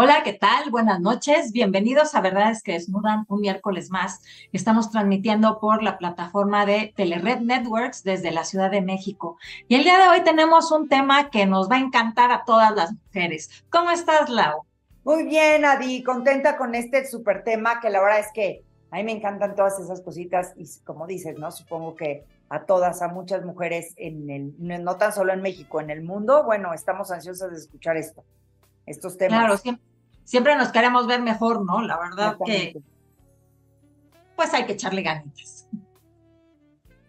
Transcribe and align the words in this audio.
Hola, 0.00 0.22
¿qué 0.22 0.32
tal? 0.32 0.70
Buenas 0.70 1.00
noches. 1.00 1.50
Bienvenidos 1.50 2.14
a 2.14 2.20
Verdades 2.20 2.62
que 2.62 2.70
Desnudan 2.70 3.24
un 3.26 3.40
miércoles 3.40 3.90
más. 3.90 4.22
Estamos 4.52 4.92
transmitiendo 4.92 5.58
por 5.58 5.82
la 5.82 5.98
plataforma 5.98 6.64
de 6.66 6.92
Telered 6.94 7.40
Networks 7.40 8.04
desde 8.04 8.30
la 8.30 8.44
Ciudad 8.44 8.70
de 8.70 8.80
México. 8.80 9.38
Y 9.66 9.74
el 9.74 9.82
día 9.82 9.98
de 9.98 10.06
hoy 10.06 10.22
tenemos 10.22 10.70
un 10.70 10.88
tema 10.88 11.30
que 11.30 11.46
nos 11.46 11.68
va 11.68 11.74
a 11.74 11.80
encantar 11.80 12.30
a 12.30 12.44
todas 12.44 12.72
las 12.76 12.92
mujeres. 12.92 13.64
¿Cómo 13.70 13.90
estás, 13.90 14.30
Lau? 14.30 14.62
Muy 15.02 15.24
bien, 15.24 15.64
Adi. 15.64 16.04
Contenta 16.04 16.56
con 16.56 16.76
este 16.76 17.04
súper 17.04 17.42
tema 17.42 17.80
que 17.80 17.90
la 17.90 18.00
verdad 18.00 18.20
es 18.20 18.30
que 18.32 18.62
a 18.92 18.98
mí 18.98 19.02
me 19.02 19.10
encantan 19.10 19.56
todas 19.56 19.80
esas 19.80 20.00
cositas 20.00 20.52
y 20.56 20.64
como 20.84 21.08
dices, 21.08 21.36
¿no? 21.38 21.50
Supongo 21.50 21.96
que 21.96 22.24
a 22.50 22.66
todas, 22.66 23.02
a 23.02 23.08
muchas 23.08 23.44
mujeres 23.44 23.94
en 23.96 24.30
el, 24.30 24.84
no 24.84 24.96
tan 24.96 25.12
solo 25.12 25.32
en 25.32 25.42
México, 25.42 25.80
en 25.80 25.90
el 25.90 26.04
mundo, 26.04 26.44
bueno, 26.44 26.72
estamos 26.72 27.10
ansiosas 27.10 27.50
de 27.50 27.56
escuchar 27.56 27.96
esto 27.96 28.24
estos 28.88 29.16
temas. 29.16 29.38
Claro, 29.38 29.78
siempre, 30.24 30.56
nos 30.56 30.68
queremos 30.68 31.06
ver 31.06 31.22
mejor, 31.22 31.64
¿no? 31.64 31.82
La 31.82 31.98
verdad 31.98 32.36
que 32.44 32.80
pues 34.36 34.54
hay 34.54 34.66
que 34.66 34.74
echarle 34.74 35.02
ganitas. 35.02 35.66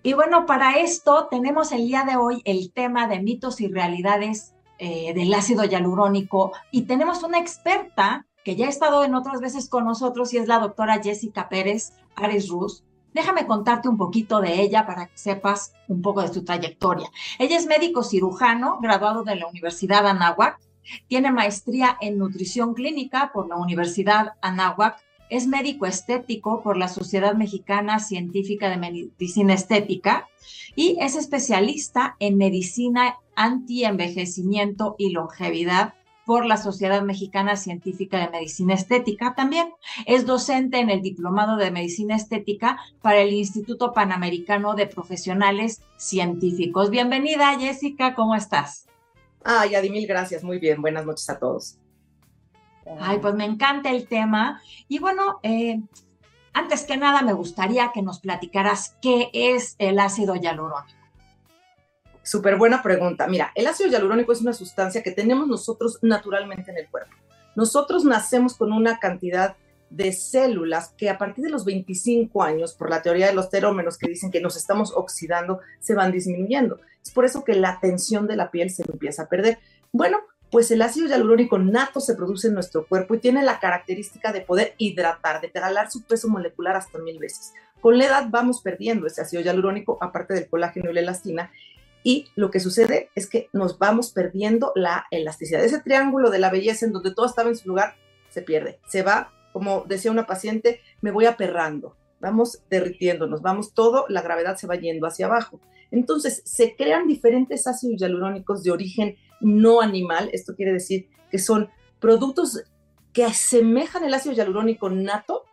Y 0.02 0.14
bueno, 0.14 0.46
para 0.46 0.80
esto 0.80 1.28
tenemos 1.30 1.72
el 1.72 1.86
día 1.86 2.04
de 2.04 2.16
hoy 2.16 2.42
el 2.46 2.72
tema 2.72 3.08
de 3.08 3.20
mitos 3.20 3.62
y 3.62 3.68
realidades 3.68 4.56
eh, 4.80 5.14
del 5.14 5.34
ácido 5.34 5.66
hialurónico 5.66 6.54
y 6.72 6.84
tenemos 6.84 7.22
una 7.22 7.38
experta 7.38 8.26
que 8.44 8.56
ya 8.56 8.66
ha 8.66 8.70
estado 8.70 9.04
en 9.04 9.14
otras 9.14 9.42
veces 9.42 9.70
con 9.70 9.86
nosotros 9.86 10.34
y 10.34 10.38
es 10.38 10.48
la 10.48 10.60
doctora 10.60 11.02
Jessica 11.04 11.50
Pérez 11.50 11.94
Ares 12.16 12.48
Ruz. 12.50 12.84
Déjame 13.14 13.46
contarte 13.46 13.90
un 13.90 13.98
poquito 13.98 14.40
de 14.40 14.62
ella 14.62 14.86
para 14.86 15.08
que 15.08 15.18
sepas 15.18 15.74
un 15.88 16.02
poco 16.02 16.22
de 16.22 16.34
su 16.34 16.44
trayectoria. 16.44 17.10
Ella 17.38 17.58
es 17.58 17.66
médico 17.66 18.04
cirujano, 18.04 18.80
graduado 18.82 19.24
de 19.24 19.36
la 19.36 19.48
Universidad 19.48 20.08
Anáhuac, 20.08 20.60
tiene 21.08 21.32
maestría 21.32 21.98
en 22.02 22.18
nutrición 22.18 22.74
clínica 22.74 23.32
por 23.34 23.48
la 23.48 23.58
Universidad 23.58 24.34
Anáhuac. 24.42 24.98
Es 25.30 25.46
médico 25.46 25.86
estético 25.86 26.64
por 26.64 26.76
la 26.78 26.88
Sociedad 26.88 27.36
Mexicana 27.36 28.00
Científica 28.00 28.70
de 28.70 28.78
Medicina 28.78 29.54
Estética 29.54 30.28
y 30.76 30.98
es 31.00 31.16
especialista 31.16 32.16
en 32.20 32.38
medicina 32.38 33.18
anti-envejecimiento 33.36 34.96
y 34.98 35.12
longevidad 35.12 35.94
por 36.26 36.46
la 36.46 36.58
Sociedad 36.58 37.02
Mexicana 37.02 37.56
Científica 37.56 38.20
de 38.20 38.30
Medicina 38.30 38.76
Estética. 38.76 39.34
También 39.34 39.70
es 40.06 40.28
docente 40.28 40.80
en 40.80 40.92
el 40.92 41.02
Diplomado 41.02 41.58
de 41.58 41.72
Medicina 41.72 42.16
Estética 42.16 42.78
para 43.02 43.18
el 43.22 43.34
Instituto 43.34 43.94
Panamericano 43.94 44.76
de 44.76 44.86
Profesionales 44.86 45.82
Científicos. 45.98 46.92
Bienvenida, 46.92 47.58
Jessica, 47.60 48.14
¿cómo 48.14 48.36
estás? 48.36 48.89
Ay, 49.44 49.76
Adi, 49.76 49.90
mil 49.90 50.08
gracias. 50.08 50.44
Muy 50.44 50.60
bien. 50.60 50.82
Buenas 50.82 51.06
noches 51.06 51.30
a 51.30 51.40
todos. 51.40 51.78
Ay, 53.00 53.20
pues 53.20 53.36
me 53.36 53.46
encanta 53.46 53.92
el 53.92 54.08
tema. 54.08 54.62
Y 54.88 55.00
bueno, 55.00 55.40
eh, 55.44 55.82
antes 56.54 56.84
que 56.84 56.98
nada 56.98 57.22
me 57.22 57.34
gustaría 57.34 57.92
que 57.94 58.02
nos 58.02 58.20
platicaras 58.20 58.96
qué 59.02 59.30
es 59.34 59.76
el 59.78 60.00
ácido 60.00 60.36
hialurónico. 60.36 60.98
Súper 62.24 62.58
buena 62.58 62.84
pregunta. 62.84 63.28
Mira, 63.28 63.52
el 63.56 63.68
ácido 63.68 63.90
hialurónico 63.90 64.32
es 64.32 64.42
una 64.42 64.54
sustancia 64.54 65.02
que 65.04 65.12
tenemos 65.12 65.48
nosotros 65.48 66.00
naturalmente 66.02 66.72
en 66.72 66.78
el 66.78 66.90
cuerpo. 66.90 67.16
Nosotros 67.56 68.06
nacemos 68.06 68.56
con 68.56 68.72
una 68.72 69.00
cantidad 69.00 69.56
de 69.90 70.12
células 70.12 70.94
que 70.98 71.10
a 71.10 71.18
partir 71.18 71.44
de 71.44 71.50
los 71.50 71.66
25 71.66 72.44
años, 72.44 72.74
por 72.74 72.90
la 72.90 73.02
teoría 73.02 73.28
de 73.28 73.34
los 73.34 73.50
terómenos 73.50 73.98
que 73.98 74.08
dicen 74.08 74.32
que 74.32 74.42
nos 74.42 74.56
estamos 74.56 74.94
oxidando, 74.96 75.60
se 75.80 75.96
van 75.96 76.12
disminuyendo. 76.12 76.80
Es 77.04 77.12
por 77.12 77.26
eso 77.26 77.44
que 77.44 77.54
la 77.54 77.80
tensión 77.80 78.28
de 78.28 78.36
la 78.36 78.52
piel 78.52 78.70
se 78.70 78.84
empieza 78.84 79.24
a 79.24 79.30
perder. 79.30 79.60
Bueno, 79.92 80.20
pues 80.52 80.72
el 80.72 80.82
ácido 80.82 81.08
hialurónico 81.08 81.60
nato 81.60 82.00
se 82.00 82.16
produce 82.16 82.48
en 82.48 82.56
nuestro 82.56 82.88
cuerpo 82.88 83.16
y 83.16 83.20
tiene 83.20 83.44
la 83.44 83.60
característica 83.60 84.32
de 84.32 84.42
poder 84.42 84.74
hidratar, 84.78 85.42
de 85.42 85.52
regalar 85.54 85.92
su 85.92 86.04
peso 86.04 86.28
molecular 86.28 86.76
hasta 86.76 87.00
mil 87.00 87.20
veces. 87.20 87.54
Con 87.82 87.98
la 87.98 88.06
edad 88.06 88.28
vamos 88.30 88.62
perdiendo 88.62 89.08
ese 89.08 89.22
ácido 89.22 89.42
hialurónico, 89.42 89.98
aparte 90.02 90.34
del 90.34 90.50
colágeno 90.50 90.90
y 90.90 90.94
la 90.94 91.00
elastina, 91.02 91.52
y 92.04 92.28
lo 92.36 92.50
que 92.50 92.60
sucede 92.60 93.10
es 93.16 93.28
que 93.28 93.50
nos 93.54 93.78
vamos 93.78 94.12
perdiendo 94.12 94.72
la 94.76 95.06
elasticidad. 95.12 95.64
Ese 95.64 95.82
triángulo 95.82 96.30
de 96.30 96.40
la 96.40 96.50
belleza 96.50 96.86
en 96.86 96.94
donde 96.94 97.14
todo 97.14 97.26
estaba 97.26 97.50
en 97.50 97.58
su 97.58 97.68
lugar 97.68 97.96
se 98.30 98.42
pierde, 98.42 98.80
se 98.88 99.04
va 99.04 99.32
como 99.60 99.84
decía 99.86 100.10
una 100.10 100.26
paciente, 100.26 100.80
me 101.02 101.12
voy 101.12 101.26
aperrando, 101.26 101.98
vamos 102.22 102.64
derritiéndonos, 102.70 103.42
vamos 103.42 103.74
todo, 103.74 104.06
la 104.08 104.22
gravedad 104.22 104.56
se 104.56 104.68
va 104.68 104.76
yendo 104.76 105.06
hacia 105.06 105.26
abajo. 105.26 105.60
Entonces, 105.92 106.42
se 106.46 106.78
crean 106.78 107.08
diferentes 107.08 107.68
ácidos 107.68 108.00
hialurónicos 108.00 108.64
de 108.64 108.72
origen 108.72 109.18
no 109.42 109.82
animal, 109.82 110.30
esto 110.32 110.56
quiere 110.56 110.72
decir 110.72 111.10
que 111.30 111.40
son 111.40 111.68
productos 112.00 112.64
que 113.12 113.26
asemejan 113.26 114.06
el 114.06 114.14
ácido 114.14 114.34
hialurónico 114.34 114.90
nato, 114.90 115.44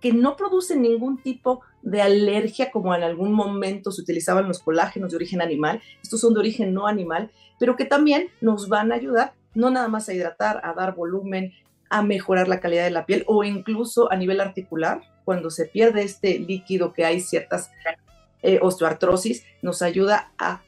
que 0.00 0.12
no 0.12 0.34
producen 0.34 0.82
ningún 0.82 1.22
tipo 1.22 1.60
de 1.82 2.02
alergia 2.02 2.72
como 2.72 2.96
en 2.96 3.04
algún 3.04 3.32
momento 3.32 3.92
se 3.92 4.02
utilizaban 4.02 4.48
los 4.48 4.58
colágenos 4.58 5.12
de 5.12 5.18
origen 5.18 5.40
animal, 5.40 5.80
estos 6.02 6.20
son 6.20 6.34
de 6.34 6.40
origen 6.40 6.74
no 6.74 6.88
animal, 6.88 7.30
pero 7.60 7.76
que 7.76 7.84
también 7.84 8.26
nos 8.40 8.68
van 8.68 8.90
a 8.90 8.96
ayudar 8.96 9.34
no 9.54 9.70
nada 9.70 9.86
más 9.86 10.08
a 10.08 10.14
hidratar, 10.14 10.60
a 10.64 10.74
dar 10.74 10.96
volumen, 10.96 11.52
a 11.90 12.02
mejorar 12.02 12.48
la 12.48 12.60
calidad 12.60 12.84
de 12.84 12.90
la 12.90 13.06
piel 13.06 13.24
o 13.26 13.44
incluso 13.44 14.10
a 14.12 14.16
nivel 14.16 14.40
articular, 14.40 15.02
cuando 15.24 15.50
se 15.50 15.66
pierde 15.66 16.02
este 16.02 16.38
líquido 16.38 16.92
que 16.92 17.04
hay 17.04 17.20
ciertas 17.20 17.70
eh, 18.42 18.58
osteoartrosis, 18.62 19.44
nos 19.62 19.82
ayuda 19.82 20.32
a 20.38 20.62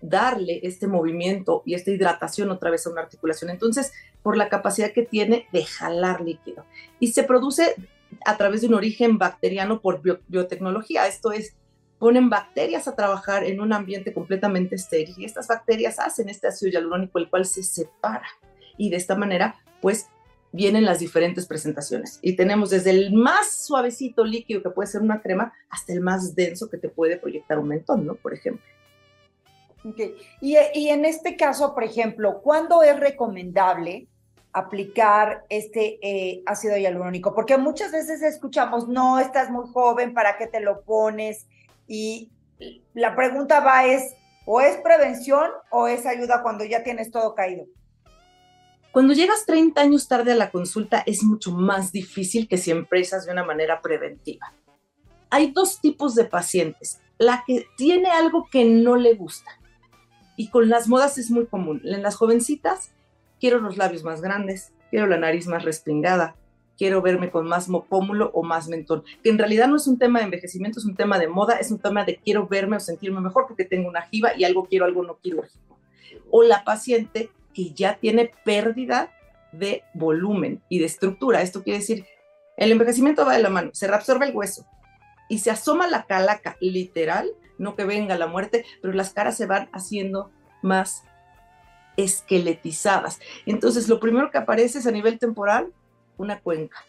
darle 0.00 0.60
este 0.62 0.86
movimiento 0.86 1.62
y 1.64 1.74
esta 1.74 1.90
hidratación 1.90 2.50
otra 2.50 2.70
vez 2.70 2.86
a 2.86 2.90
una 2.90 3.00
articulación. 3.00 3.50
Entonces, 3.50 3.92
por 4.22 4.36
la 4.36 4.48
capacidad 4.48 4.92
que 4.92 5.02
tiene 5.02 5.46
de 5.52 5.64
jalar 5.64 6.20
líquido. 6.20 6.64
Y 7.00 7.08
se 7.08 7.24
produce 7.24 7.74
a 8.24 8.36
través 8.36 8.60
de 8.60 8.68
un 8.68 8.74
origen 8.74 9.18
bacteriano 9.18 9.80
por 9.80 10.00
biotecnología. 10.28 11.06
Esto 11.06 11.32
es, 11.32 11.56
ponen 11.98 12.30
bacterias 12.30 12.88
a 12.88 12.94
trabajar 12.94 13.44
en 13.44 13.60
un 13.60 13.72
ambiente 13.72 14.12
completamente 14.12 14.76
estéril 14.76 15.14
y 15.18 15.24
estas 15.24 15.48
bacterias 15.48 15.98
hacen 15.98 16.28
este 16.28 16.48
ácido 16.48 16.72
hialurónico, 16.72 17.18
el 17.18 17.30
cual 17.30 17.44
se 17.44 17.62
separa. 17.62 18.28
Y 18.76 18.90
de 18.90 18.96
esta 18.96 19.16
manera, 19.16 19.56
pues 19.80 20.08
vienen 20.56 20.84
las 20.84 20.98
diferentes 20.98 21.46
presentaciones. 21.46 22.18
Y 22.22 22.34
tenemos 22.34 22.70
desde 22.70 22.90
el 22.90 23.12
más 23.12 23.64
suavecito 23.66 24.24
líquido 24.24 24.62
que 24.62 24.70
puede 24.70 24.88
ser 24.88 25.02
una 25.02 25.20
crema 25.20 25.52
hasta 25.68 25.92
el 25.92 26.00
más 26.00 26.34
denso 26.34 26.68
que 26.68 26.78
te 26.78 26.88
puede 26.88 27.18
proyectar 27.18 27.58
un 27.58 27.68
mentón, 27.68 28.06
¿no? 28.06 28.14
Por 28.14 28.32
ejemplo. 28.32 28.64
Y, 30.40 30.56
en 30.56 31.04
este 31.04 31.36
caso, 31.36 31.74
por 31.74 31.84
ejemplo, 31.84 32.40
¿cuándo 32.42 32.82
es 32.82 32.98
recomendable 32.98 34.08
aplicar 34.52 35.44
este 35.48 35.98
eh, 36.02 36.42
ácido 36.46 36.76
hialurónico? 36.76 37.34
Porque 37.34 37.56
muchas 37.56 37.92
veces 37.92 38.22
escuchamos, 38.22 38.88
no, 38.88 39.20
estás 39.20 39.50
muy 39.50 39.68
joven, 39.72 40.12
¿para 40.12 40.38
qué 40.38 40.48
te 40.48 40.60
lo 40.60 40.82
pones? 40.82 41.46
Y 41.86 42.32
la 42.94 43.14
pregunta 43.14 43.60
va 43.60 43.86
es, 43.86 44.14
¿o 44.44 44.60
es 44.60 44.76
prevención 44.78 45.50
o 45.70 45.86
es 45.86 46.04
ayuda 46.04 46.42
cuando 46.42 46.64
ya 46.64 46.82
tienes 46.82 47.12
todo 47.12 47.34
caído? 47.36 47.66
Cuando 48.96 49.12
llegas 49.12 49.44
30 49.44 49.78
años 49.78 50.08
tarde 50.08 50.32
a 50.32 50.36
la 50.36 50.50
consulta 50.50 51.02
es 51.04 51.22
mucho 51.22 51.52
más 51.52 51.92
difícil 51.92 52.48
que 52.48 52.56
si 52.56 52.70
empresas 52.70 53.26
de 53.26 53.32
una 53.32 53.44
manera 53.44 53.82
preventiva. 53.82 54.54
Hay 55.28 55.50
dos 55.50 55.82
tipos 55.82 56.14
de 56.14 56.24
pacientes. 56.24 56.98
La 57.18 57.44
que 57.46 57.66
tiene 57.76 58.08
algo 58.08 58.48
que 58.50 58.64
no 58.64 58.96
le 58.96 59.12
gusta. 59.12 59.50
Y 60.34 60.48
con 60.48 60.70
las 60.70 60.88
modas 60.88 61.18
es 61.18 61.30
muy 61.30 61.44
común. 61.44 61.82
En 61.84 62.02
las 62.02 62.16
jovencitas, 62.16 62.92
quiero 63.38 63.60
los 63.60 63.76
labios 63.76 64.02
más 64.02 64.22
grandes, 64.22 64.72
quiero 64.88 65.06
la 65.06 65.18
nariz 65.18 65.46
más 65.46 65.62
respingada, 65.62 66.34
quiero 66.78 67.02
verme 67.02 67.30
con 67.30 67.46
más 67.46 67.68
pómulo 67.90 68.30
o 68.32 68.44
más 68.44 68.66
mentón. 68.66 69.04
Que 69.22 69.28
en 69.28 69.36
realidad 69.36 69.68
no 69.68 69.76
es 69.76 69.86
un 69.86 69.98
tema 69.98 70.20
de 70.20 70.24
envejecimiento, 70.24 70.78
es 70.78 70.86
un 70.86 70.96
tema 70.96 71.18
de 71.18 71.28
moda, 71.28 71.58
es 71.58 71.70
un 71.70 71.80
tema 71.80 72.06
de 72.06 72.16
quiero 72.16 72.48
verme 72.48 72.78
o 72.78 72.80
sentirme 72.80 73.20
mejor 73.20 73.44
porque 73.46 73.66
tengo 73.66 73.90
una 73.90 74.06
jiba 74.06 74.30
y 74.34 74.44
algo 74.44 74.64
quiero, 74.64 74.86
algo 74.86 75.02
no 75.02 75.18
quirúrgico. 75.18 75.78
O 76.30 76.42
la 76.42 76.64
paciente 76.64 77.30
que 77.56 77.72
ya 77.72 77.96
tiene 77.98 78.30
pérdida 78.44 79.10
de 79.50 79.82
volumen 79.94 80.62
y 80.68 80.78
de 80.78 80.84
estructura. 80.84 81.40
Esto 81.40 81.62
quiere 81.62 81.78
decir, 81.78 82.04
el 82.58 82.70
envejecimiento 82.70 83.24
va 83.24 83.34
de 83.34 83.42
la 83.42 83.48
mano, 83.48 83.70
se 83.72 83.88
reabsorbe 83.88 84.26
el 84.26 84.36
hueso 84.36 84.66
y 85.30 85.38
se 85.38 85.50
asoma 85.50 85.86
la 85.86 86.04
calaca, 86.04 86.58
literal, 86.60 87.30
no 87.56 87.74
que 87.74 87.86
venga 87.86 88.18
la 88.18 88.26
muerte, 88.26 88.66
pero 88.82 88.92
las 88.92 89.14
caras 89.14 89.38
se 89.38 89.46
van 89.46 89.70
haciendo 89.72 90.30
más 90.60 91.04
esqueletizadas. 91.96 93.20
Entonces, 93.46 93.88
lo 93.88 94.00
primero 94.00 94.30
que 94.30 94.36
aparece 94.36 94.78
es 94.78 94.86
a 94.86 94.90
nivel 94.92 95.18
temporal 95.18 95.72
una 96.18 96.40
cuenca. 96.40 96.84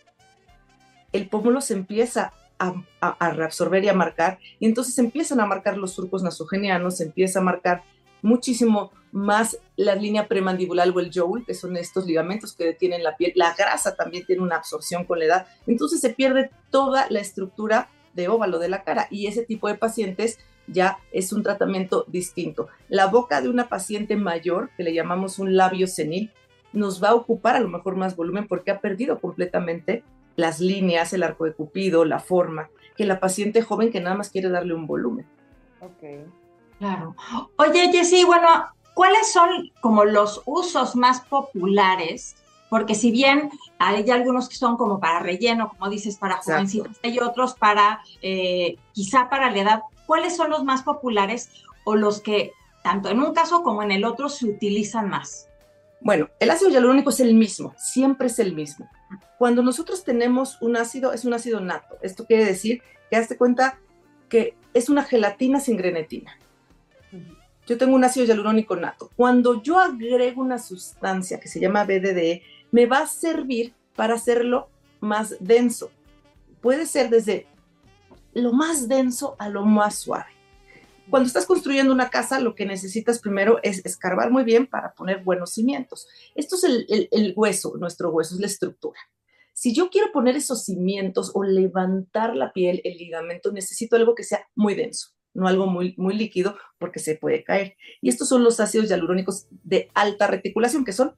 El 1.14 1.30
pómulo 1.30 1.62
se 1.62 1.76
empieza 1.76 2.34
a, 2.60 2.74
a, 3.00 3.30
reabsorber 3.30 3.86
y 3.86 3.90
a 3.90 3.94
marcar, 3.94 4.40
y 4.60 4.66
entonces 4.66 4.98
empiezan 4.98 5.40
a 5.40 5.46
marcar 5.46 5.78
los 5.78 5.94
surcos 5.94 6.24
nasogenianos, 6.24 6.98
se 6.98 7.06
empieza 7.06 7.40
a 7.40 7.44
marcar 7.44 7.84
muchísimo 8.22 8.92
más 9.12 9.58
la 9.76 9.96
línea 9.96 10.28
premandibular 10.28 10.90
o 10.90 11.00
el 11.00 11.12
joule, 11.14 11.46
que 11.46 11.54
son 11.54 11.78
estos 11.78 12.06
ligamentos 12.06 12.54
que 12.54 12.66
detienen 12.66 13.04
la 13.04 13.16
piel. 13.16 13.34
La 13.36 13.54
grasa 13.56 13.96
también 13.96 14.26
tiene 14.26 14.42
una 14.42 14.58
absorción 14.58 15.06
con 15.06 15.20
la 15.20 15.26
edad. 15.26 15.48
Entonces 15.66 16.02
se 16.02 16.10
pierde 16.10 16.52
toda 16.70 17.08
la 17.10 17.20
estructura 17.20 17.90
de 18.14 18.28
óvalo 18.28 18.60
de 18.60 18.70
la 18.70 18.84
cara 18.84 19.08
y 19.10 19.28
ese 19.28 19.44
tipo 19.44 19.68
de 19.68 19.76
pacientes 19.76 20.40
ya 20.68 21.00
es 21.12 21.32
un 21.32 21.44
tratamiento 21.44 22.06
distinto. 22.08 22.68
La 22.90 23.08
boca 23.08 23.42
de 23.42 23.50
una 23.50 23.70
paciente 23.70 24.16
mayor, 24.16 24.70
que 24.76 24.84
le 24.84 24.94
llamamos 24.94 25.40
un 25.40 25.56
labio 25.56 25.88
senil, 25.88 26.32
nos 26.74 27.02
va 27.02 27.10
a 27.10 27.16
ocupar 27.16 27.56
a 27.56 27.60
lo 27.60 27.70
mejor 27.70 27.96
más 27.96 28.16
volumen 28.16 28.48
porque 28.48 28.72
ha 28.72 28.82
perdido 28.82 29.20
completamente 29.20 30.04
las 30.36 30.60
líneas, 30.60 31.14
el 31.14 31.24
arco 31.24 31.46
de 31.46 31.54
cupido, 31.54 32.06
la 32.06 32.20
forma, 32.20 32.70
que 32.96 33.06
la 33.06 33.20
paciente 33.20 33.62
joven 33.62 33.92
que 33.92 34.02
nada 34.02 34.16
más 34.16 34.30
quiere 34.30 34.50
darle 34.50 34.74
un 34.74 34.86
volumen. 34.86 35.26
Claro. 36.80 37.16
Oye, 37.58 37.92
Jessy, 37.92 38.24
bueno, 38.24 38.48
¿cuáles 38.94 39.32
son 39.32 39.72
como 39.82 40.06
los 40.06 40.42
usos 40.46 40.96
más 40.96 41.22
populares? 41.22 42.36
Porque 42.70 42.96
si 42.96 43.12
bien 43.12 43.50
hay 43.80 44.10
algunos 44.10 44.50
que 44.50 44.56
son 44.56 44.78
como 44.78 45.00
para 45.00 45.20
relleno, 45.20 45.70
como 45.70 45.90
dices, 45.90 46.18
para 46.18 46.38
jovencitos, 46.38 46.98
hay 47.04 47.20
otros 47.20 47.54
para, 47.54 48.02
eh, 48.22 48.78
quizá 48.94 49.30
para 49.30 49.50
la 49.52 49.60
edad, 49.60 49.82
¿cuáles 50.06 50.36
son 50.36 50.50
los 50.50 50.64
más 50.64 50.84
populares 50.84 51.50
o 51.86 51.96
los 51.96 52.22
que 52.22 52.52
tanto 52.84 53.10
en 53.10 53.22
un 53.22 53.34
caso 53.34 53.64
como 53.64 53.84
en 53.84 53.92
el 53.92 54.06
otro 54.06 54.30
se 54.30 54.46
utilizan 54.46 55.10
más? 55.10 55.48
Bueno, 56.02 56.30
el 56.40 56.52
ácido 56.52 56.70
hialurónico 56.70 57.10
es 57.10 57.20
el 57.20 57.34
mismo, 57.34 57.74
siempre 57.78 58.28
es 58.28 58.38
el 58.40 58.54
mismo. 58.54 58.88
Cuando 59.38 59.64
nosotros 59.64 60.04
tenemos 60.04 60.62
un 60.62 60.78
ácido, 60.78 61.14
es 61.14 61.26
un 61.26 61.34
ácido 61.34 61.60
nato. 61.60 61.98
Esto 62.02 62.26
quiere 62.26 62.46
decir 62.46 62.82
que 63.10 63.16
hazte 63.16 63.38
cuenta 63.38 63.80
que 64.30 64.56
es 64.74 64.90
una 64.90 65.04
gelatina 65.04 65.60
sin 65.60 65.78
grenetina. 65.78 66.38
Yo 67.68 67.78
tengo 67.78 67.96
un 67.96 68.04
ácido 68.04 68.26
hialurónico 68.26 68.76
nato. 68.78 69.12
Cuando 69.16 69.62
yo 69.62 69.78
agrego 69.78 70.42
una 70.42 70.58
sustancia 70.58 71.40
que 71.40 71.50
se 71.50 71.60
llama 71.60 71.84
BDDE, 71.84 72.42
me 72.72 72.86
va 72.86 73.00
a 73.00 73.08
servir 73.08 73.74
para 73.96 74.16
hacerlo 74.16 74.70
más 75.02 75.36
denso. 75.40 75.92
Puede 76.62 76.86
ser 76.86 77.10
desde 77.10 77.46
lo 78.34 78.54
más 78.54 78.88
denso 78.88 79.36
a 79.38 79.50
lo 79.50 79.66
más 79.66 79.96
suave. 79.96 80.38
Cuando 81.10 81.28
estás 81.28 81.46
construyendo 81.46 81.94
una 81.94 82.10
casa, 82.10 82.40
lo 82.40 82.56
que 82.56 82.66
necesitas 82.66 83.20
primero 83.20 83.60
es 83.64 83.86
escarbar 83.86 84.30
muy 84.32 84.44
bien 84.44 84.68
para 84.68 84.94
poner 84.94 85.24
buenos 85.24 85.54
cimientos. 85.54 86.08
Esto 86.36 86.56
es 86.56 86.64
el, 86.64 87.34
hueso, 87.36 87.76
nuestro 87.78 88.12
hueso 88.12 88.36
es 88.36 88.42
la 88.42 88.48
estructura. 88.48 89.00
Si 89.54 89.74
yo 89.74 89.90
quiero 89.90 90.12
poner 90.12 90.36
esos 90.36 90.66
cimientos 90.66 91.32
o 91.34 91.44
levantar 91.44 92.36
la 92.36 92.52
piel, 92.54 92.82
el 92.84 92.98
ligamento, 92.98 93.52
necesito 93.52 93.96
algo 93.96 94.16
que 94.16 94.24
sea 94.24 94.48
muy 94.54 94.76
denso, 94.76 95.10
no 95.38 95.48
algo 95.48 95.68
muy, 95.68 95.94
muy 95.98 96.16
líquido 96.16 96.58
porque 96.80 97.00
se 97.00 97.16
puede 97.16 97.44
caer. 97.44 97.78
Y 98.02 98.10
estos 98.10 98.28
son 98.28 98.44
los 98.44 98.60
ácidos 98.60 98.90
hialurónicos 98.90 99.48
de 99.64 99.90
alta 99.94 100.26
reticulación, 100.26 100.84
que 100.84 100.94
son 100.94 101.14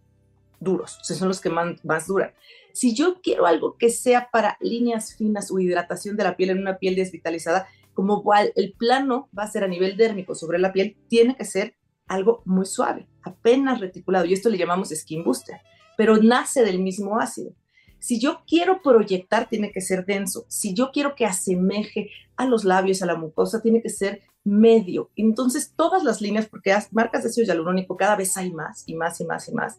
duros, 0.60 1.00
son 1.01 1.30
los 1.30 1.39
que 1.39 1.50
más, 1.50 2.07
duran. 2.07 2.33
Si 2.74 2.94
yo 2.94 3.21
quiero 3.24 3.45
algo 3.45 3.77
que 3.77 3.89
sea 3.89 4.30
para 4.30 4.57
líneas 4.60 5.16
finas 5.16 5.50
o 5.51 5.60
hidratación 5.60 6.18
de 6.18 6.25
la 6.25 6.36
piel 6.36 6.50
en 6.50 6.60
una 6.60 6.77
piel 6.77 6.95
desvitalizada, 6.95 7.68
como 7.94 8.21
el 8.56 8.74
plano 8.74 9.30
va 9.38 9.44
a 9.44 9.51
ser 9.51 9.63
a 9.63 9.69
nivel 9.69 9.95
dérmico 9.95 10.36
sobre 10.36 10.60
la 10.60 10.74
piel, 10.74 10.98
tiene 11.07 11.38
que 11.38 11.45
ser 11.45 11.75
algo 12.06 12.44
muy 12.45 12.66
suave, 12.66 13.07
apenas 13.24 13.80
reticulado, 13.80 14.25
y 14.25 14.33
esto 14.33 14.50
le 14.50 14.57
llamamos 14.57 14.89
skin 14.89 15.24
booster, 15.24 15.62
pero 15.95 16.18
nace 16.18 16.66
del 16.66 16.80
mismo 16.80 17.19
ácido. 17.19 17.54
Si 17.99 18.19
yo 18.19 18.41
quiero 18.47 18.81
proyectar, 18.81 19.49
tiene 19.49 19.71
que 19.71 19.81
ser 19.81 20.05
denso. 20.05 20.45
Si 20.47 20.73
yo 20.73 20.91
quiero 20.91 21.15
que 21.15 21.25
asemeje 21.25 22.09
a 22.35 22.45
los 22.45 22.63
labios, 22.63 23.01
a 23.01 23.05
la 23.05 23.15
mucosa, 23.15 23.61
tiene 23.61 23.81
que 23.81 23.89
ser 23.89 24.21
medio. 24.43 25.09
Entonces, 25.15 25.73
todas 25.75 26.03
las 26.03 26.21
líneas, 26.21 26.47
porque 26.47 26.75
marcas 26.91 27.23
de 27.23 27.29
ácido 27.29 27.45
hialurónico 27.45 27.97
cada 27.97 28.15
vez 28.15 28.35
hay 28.37 28.51
más 28.51 28.83
y 28.87 28.95
más 28.95 29.19
y 29.19 29.25
más 29.25 29.47
y 29.49 29.53
más, 29.53 29.77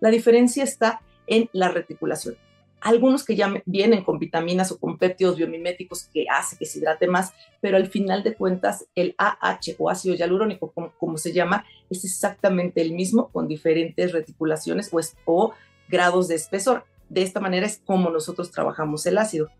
la 0.00 0.10
diferencia 0.10 0.64
está 0.64 1.00
en 1.26 1.48
la 1.52 1.68
reticulación 1.68 2.36
algunos 2.82 3.24
que 3.24 3.36
ya 3.36 3.52
vienen 3.64 4.02
con 4.02 4.18
vitaminas 4.18 4.72
o 4.72 4.78
con 4.78 4.98
péptidos 4.98 5.36
biomiméticos 5.36 6.08
que 6.12 6.26
hace 6.28 6.56
que 6.56 6.66
se 6.66 6.78
hidrate 6.78 7.06
más, 7.06 7.32
pero 7.60 7.76
al 7.76 7.86
final 7.86 8.22
de 8.22 8.34
cuentas 8.34 8.86
el 8.94 9.14
AH 9.18 9.76
o 9.78 9.88
ácido 9.88 10.16
hialurónico, 10.16 10.72
como, 10.72 11.16
se 11.16 11.32
llama, 11.32 11.64
es 11.88 12.04
exactamente 12.04 12.82
el 12.82 12.92
mismo 12.92 13.28
con 13.28 13.46
diferentes 13.46 14.12
reticulaciones 14.12 14.90
o, 14.92 15.00
o 15.24 15.54
grados 15.88 16.28
de 16.28 16.34
espesor. 16.34 16.84
De 17.12 17.20
esta 17.20 17.40
manera 17.40 17.66
es 17.66 17.78
como 17.84 18.08
nosotros 18.08 18.50
trabajamos 18.50 19.04
el 19.04 19.18
ácido. 19.18 19.50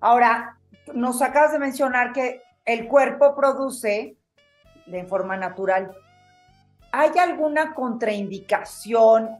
Ahora, 0.00 0.58
nos 0.94 1.20
acabas 1.20 1.52
de 1.52 1.58
mencionar 1.58 2.14
que 2.14 2.40
el 2.64 2.88
cuerpo 2.88 3.36
produce 3.36 4.16
de 4.86 5.04
forma 5.04 5.36
natural. 5.36 5.94
¿Hay 6.92 7.10
alguna 7.18 7.74
contraindicación 7.74 9.36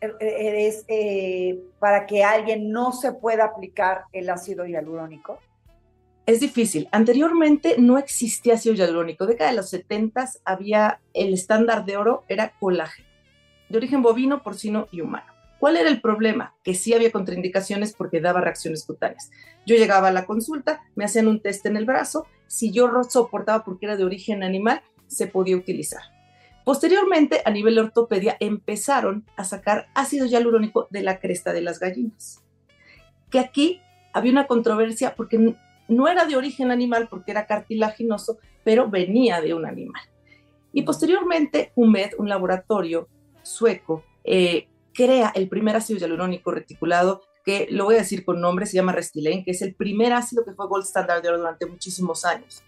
es 0.00 0.86
eh, 0.88 1.62
para 1.78 2.06
que 2.06 2.24
alguien 2.24 2.70
no 2.72 2.92
se 2.92 3.12
pueda 3.12 3.44
aplicar 3.44 4.04
el 4.12 4.30
ácido 4.30 4.64
hialurónico? 4.64 5.38
Es 6.24 6.40
difícil. 6.40 6.88
Anteriormente 6.92 7.76
no 7.76 7.98
existía 7.98 8.54
ácido 8.54 8.74
hialurónico. 8.74 9.26
Década 9.26 9.50
de 9.50 9.56
los 9.56 9.68
70 9.68 10.30
había 10.46 11.00
el 11.12 11.34
estándar 11.34 11.84
de 11.84 11.98
oro, 11.98 12.24
era 12.26 12.54
colágeno, 12.58 13.06
de 13.68 13.76
origen 13.76 14.00
bovino, 14.00 14.42
porcino 14.42 14.88
y 14.90 15.02
humano. 15.02 15.31
¿Cuál 15.62 15.76
era 15.76 15.88
el 15.88 16.00
problema? 16.00 16.56
Que 16.64 16.74
sí 16.74 16.92
había 16.92 17.12
contraindicaciones 17.12 17.94
porque 17.94 18.20
daba 18.20 18.40
reacciones 18.40 18.84
cutáneas. 18.84 19.30
Yo 19.64 19.76
llegaba 19.76 20.08
a 20.08 20.12
la 20.12 20.26
consulta, 20.26 20.80
me 20.96 21.04
hacían 21.04 21.28
un 21.28 21.40
test 21.40 21.64
en 21.66 21.76
el 21.76 21.84
brazo, 21.84 22.26
si 22.48 22.72
yo 22.72 22.90
soportaba 23.08 23.62
porque 23.62 23.86
era 23.86 23.96
de 23.96 24.02
origen 24.02 24.42
animal, 24.42 24.82
se 25.06 25.28
podía 25.28 25.56
utilizar. 25.56 26.02
Posteriormente, 26.64 27.42
a 27.44 27.50
nivel 27.52 27.76
de 27.76 27.82
ortopedia, 27.82 28.36
empezaron 28.40 29.24
a 29.36 29.44
sacar 29.44 29.86
ácido 29.94 30.26
hialurónico 30.26 30.88
de 30.90 31.02
la 31.02 31.20
cresta 31.20 31.52
de 31.52 31.60
las 31.60 31.78
gallinas. 31.78 32.42
Que 33.30 33.38
aquí 33.38 33.80
había 34.12 34.32
una 34.32 34.48
controversia 34.48 35.14
porque 35.14 35.54
no 35.86 36.08
era 36.08 36.24
de 36.24 36.34
origen 36.34 36.72
animal, 36.72 37.06
porque 37.08 37.30
era 37.30 37.46
cartilaginoso, 37.46 38.38
pero 38.64 38.90
venía 38.90 39.40
de 39.40 39.54
un 39.54 39.64
animal. 39.64 40.02
Y 40.72 40.82
posteriormente, 40.82 41.70
UMED, 41.76 42.14
un 42.18 42.28
laboratorio 42.28 43.06
sueco, 43.44 44.02
eh, 44.24 44.66
crea 44.92 45.32
el 45.34 45.48
primer 45.48 45.76
ácido 45.76 45.98
hialurónico 45.98 46.50
reticulado, 46.50 47.22
que 47.44 47.66
lo 47.70 47.84
voy 47.84 47.96
a 47.96 47.98
decir 47.98 48.24
con 48.24 48.40
nombre, 48.40 48.66
se 48.66 48.76
llama 48.76 48.92
Restylane, 48.92 49.44
que 49.44 49.50
es 49.50 49.62
el 49.62 49.74
primer 49.74 50.12
ácido 50.12 50.44
que 50.44 50.52
fue 50.52 50.68
gold 50.68 50.84
standard 50.84 51.22
de 51.22 51.28
oro 51.28 51.38
durante 51.38 51.66
muchísimos 51.66 52.24
años. 52.24 52.62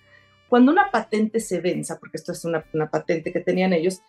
Cuando 0.49 0.73
una 0.73 0.91
patente 0.91 1.41
se 1.41 1.61
venza, 1.61 1.99
porque 1.99 2.17
esto 2.17 2.33
es 2.33 2.45
una, 2.45 2.65
patente 2.91 3.33
que 3.33 3.41
tenían 3.41 3.73
ellos, 3.73 4.03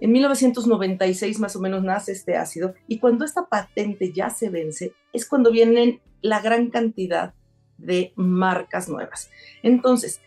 en 0.00 0.12
1996 0.12 1.40
más 1.40 1.56
o 1.56 1.60
menos 1.60 1.82
nace 1.82 2.12
este 2.12 2.36
ácido 2.36 2.74
y 2.88 2.98
cuando 2.98 3.24
esta 3.24 3.46
patente 3.46 4.12
ya 4.12 4.30
se 4.30 4.48
vence 4.48 4.94
es 5.12 5.28
cuando 5.28 5.50
vienen 5.50 6.00
la 6.22 6.40
gran 6.40 6.70
cantidad 6.70 7.34
de 7.76 8.12
marcas 8.16 8.88
nuevas. 8.88 9.30
Entonces, 9.62 10.20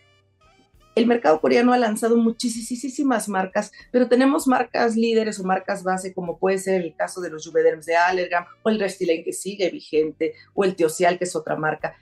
el 0.94 1.06
mercado 1.06 1.40
coreano 1.40 1.72
ha 1.72 1.78
lanzado 1.78 2.16
muchísimas 2.16 3.28
marcas, 3.28 3.72
pero 3.90 4.08
tenemos 4.08 4.46
marcas 4.46 4.96
líderes 4.96 5.40
o 5.40 5.44
marcas 5.44 5.82
base, 5.82 6.14
como 6.14 6.38
puede 6.38 6.58
ser 6.58 6.82
el 6.82 6.94
caso 6.94 7.20
de 7.20 7.30
los 7.30 7.46
Juvederms 7.46 7.86
de 7.86 7.96
Allergan, 7.96 8.44
o 8.62 8.70
el 8.70 8.78
Restylane 8.78 9.24
que 9.24 9.32
sigue 9.32 9.70
vigente, 9.70 10.34
o 10.54 10.64
el 10.64 10.76
Teocial 10.76 11.18
que 11.18 11.24
es 11.24 11.34
otra 11.34 11.56
marca. 11.56 11.96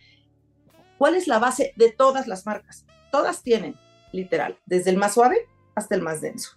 ¿Cuál 0.99 1.15
es 1.15 1.27
la 1.27 1.39
base 1.39 1.73
de 1.77 1.91
todas 1.91 2.27
las 2.27 2.47
marcas? 2.47 2.87
Todas 3.11 3.43
tienen, 3.43 3.77
literal, 4.13 4.59
desde 4.67 4.91
el 4.91 4.99
más 4.99 5.15
suave 5.15 5.49
hasta 5.75 5.95
el 5.95 6.03
más 6.03 6.21
denso. 6.21 6.51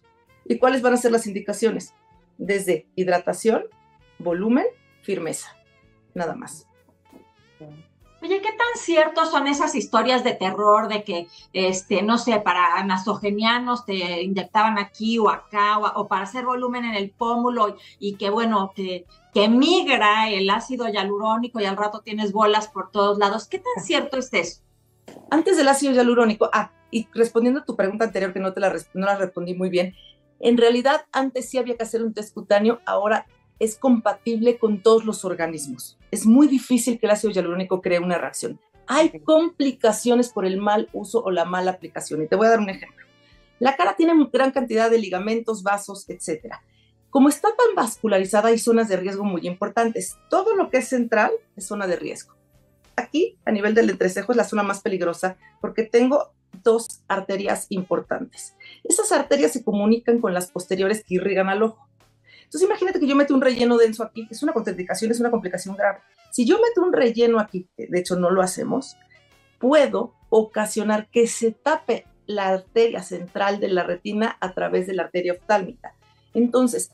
¿Y 0.45 0.57
cuáles 0.57 0.81
van 0.81 0.93
a 0.93 0.97
ser 0.97 1.11
las 1.11 1.27
indicaciones? 1.27 1.93
Desde 2.37 2.87
hidratación, 2.95 3.65
volumen, 4.19 4.65
firmeza, 5.01 5.55
nada 6.13 6.35
más. 6.35 6.64
Oye, 8.25 8.41
¿qué 8.41 8.49
tan 8.49 8.81
ciertos 8.81 9.29
son 9.29 9.45
esas 9.45 9.75
historias 9.75 10.23
de 10.23 10.33
terror 10.33 10.87
de 10.87 11.03
que, 11.03 11.27
este, 11.53 12.01
no 12.01 12.17
sé, 12.17 12.39
para 12.39 12.83
nasogenianos 12.83 13.85
te 13.85 14.23
inyectaban 14.23 14.79
aquí 14.79 15.19
o 15.19 15.29
acá, 15.29 15.77
o, 15.77 16.07
para 16.07 16.23
hacer 16.23 16.43
volumen 16.43 16.85
en 16.85 16.95
el 16.95 17.11
pómulo 17.11 17.77
y 17.99 18.15
que, 18.15 18.31
bueno, 18.31 18.71
que, 18.75 19.05
que 19.31 19.47
migra 19.47 20.27
el 20.31 20.49
ácido 20.49 20.87
hialurónico 20.87 21.59
y 21.59 21.65
al 21.65 21.77
rato 21.77 22.01
tienes 22.01 22.31
bolas 22.31 22.67
por 22.67 22.89
todos 22.89 23.19
lados? 23.19 23.47
¿Qué 23.47 23.59
tan 23.59 23.83
cierto 23.83 24.17
es 24.17 24.33
eso? 24.33 24.61
Antes 25.29 25.55
del 25.55 25.67
ácido 25.67 25.93
hialurónico, 25.93 26.49
ah, 26.51 26.71
y 26.89 27.07
respondiendo 27.13 27.59
a 27.59 27.65
tu 27.65 27.75
pregunta 27.75 28.05
anterior 28.05 28.33
que 28.33 28.39
no 28.39 28.53
te 28.53 28.59
la, 28.59 28.73
no 28.95 29.05
la 29.05 29.17
respondí 29.17 29.53
muy 29.53 29.69
bien, 29.69 29.93
en 30.39 30.57
realidad 30.57 31.05
antes 31.11 31.47
sí 31.47 31.59
había 31.59 31.77
que 31.77 31.83
hacer 31.83 32.01
un 32.01 32.15
test 32.15 32.33
cutáneo, 32.33 32.79
ahora 32.87 33.27
es 33.59 33.77
compatible 33.77 34.57
con 34.57 34.81
todos 34.81 35.05
los 35.05 35.25
organismos. 35.25 35.97
Es 36.11 36.25
muy 36.25 36.47
difícil 36.47 36.99
que 36.99 37.05
el 37.05 37.11
ácido 37.11 37.33
hialurónico 37.33 37.81
cree 37.81 37.99
una 37.99 38.17
reacción. 38.17 38.59
Hay 38.87 39.19
complicaciones 39.21 40.29
por 40.29 40.45
el 40.45 40.57
mal 40.57 40.89
uso 40.93 41.23
o 41.23 41.31
la 41.31 41.45
mala 41.45 41.71
aplicación. 41.71 42.21
Y 42.21 42.27
te 42.27 42.35
voy 42.35 42.47
a 42.47 42.51
dar 42.51 42.59
un 42.59 42.69
ejemplo. 42.69 43.05
La 43.59 43.75
cara 43.75 43.95
tiene 43.95 44.13
gran 44.31 44.51
cantidad 44.51 44.91
de 44.91 44.99
ligamentos, 44.99 45.63
vasos, 45.63 46.09
etc. 46.09 46.55
Como 47.09 47.29
está 47.29 47.47
tan 47.55 47.75
vascularizada, 47.75 48.49
hay 48.49 48.59
zonas 48.59 48.89
de 48.89 48.97
riesgo 48.97 49.23
muy 49.23 49.47
importantes. 49.47 50.17
Todo 50.29 50.55
lo 50.55 50.69
que 50.69 50.79
es 50.79 50.89
central 50.89 51.31
es 51.55 51.65
zona 51.65 51.87
de 51.87 51.95
riesgo. 51.95 52.35
Aquí, 52.97 53.37
a 53.45 53.51
nivel 53.51 53.73
del 53.73 53.89
entrecejo, 53.89 54.31
es 54.31 54.37
la 54.37 54.43
zona 54.43 54.63
más 54.63 54.81
peligrosa 54.81 55.37
porque 55.61 55.83
tengo 55.83 56.33
dos 56.63 57.01
arterias 57.07 57.67
importantes. 57.69 58.55
Esas 58.83 59.11
arterias 59.11 59.53
se 59.53 59.63
comunican 59.63 60.19
con 60.19 60.33
las 60.33 60.51
posteriores 60.51 61.03
que 61.03 61.15
irrigan 61.15 61.49
al 61.49 61.63
ojo. 61.63 61.87
Entonces, 62.55 62.69
imagínate 62.69 63.01
que 63.01 63.07
yo 63.07 63.17
meto 63.17 63.35
un 63.35 63.41
relleno 63.41 63.77
denso 63.77 64.01
aquí, 64.01 64.29
es 64.31 64.41
una 64.41 64.53
contraindicación, 64.53 65.11
es 65.11 65.19
una 65.19 65.29
complicación 65.29 65.75
grave. 65.75 65.99
Si 66.31 66.45
yo 66.45 66.55
meto 66.55 66.87
un 66.87 66.93
relleno 66.93 67.37
aquí, 67.37 67.67
de 67.75 67.99
hecho 67.99 68.15
no 68.15 68.29
lo 68.29 68.41
hacemos, 68.41 68.95
puedo 69.59 70.13
ocasionar 70.29 71.09
que 71.09 71.27
se 71.27 71.51
tape 71.51 72.07
la 72.27 72.47
arteria 72.47 73.03
central 73.03 73.59
de 73.59 73.67
la 73.67 73.83
retina 73.83 74.37
a 74.39 74.53
través 74.53 74.87
de 74.87 74.93
la 74.93 75.03
arteria 75.03 75.33
oftálmica. 75.33 75.95
Entonces, 76.33 76.91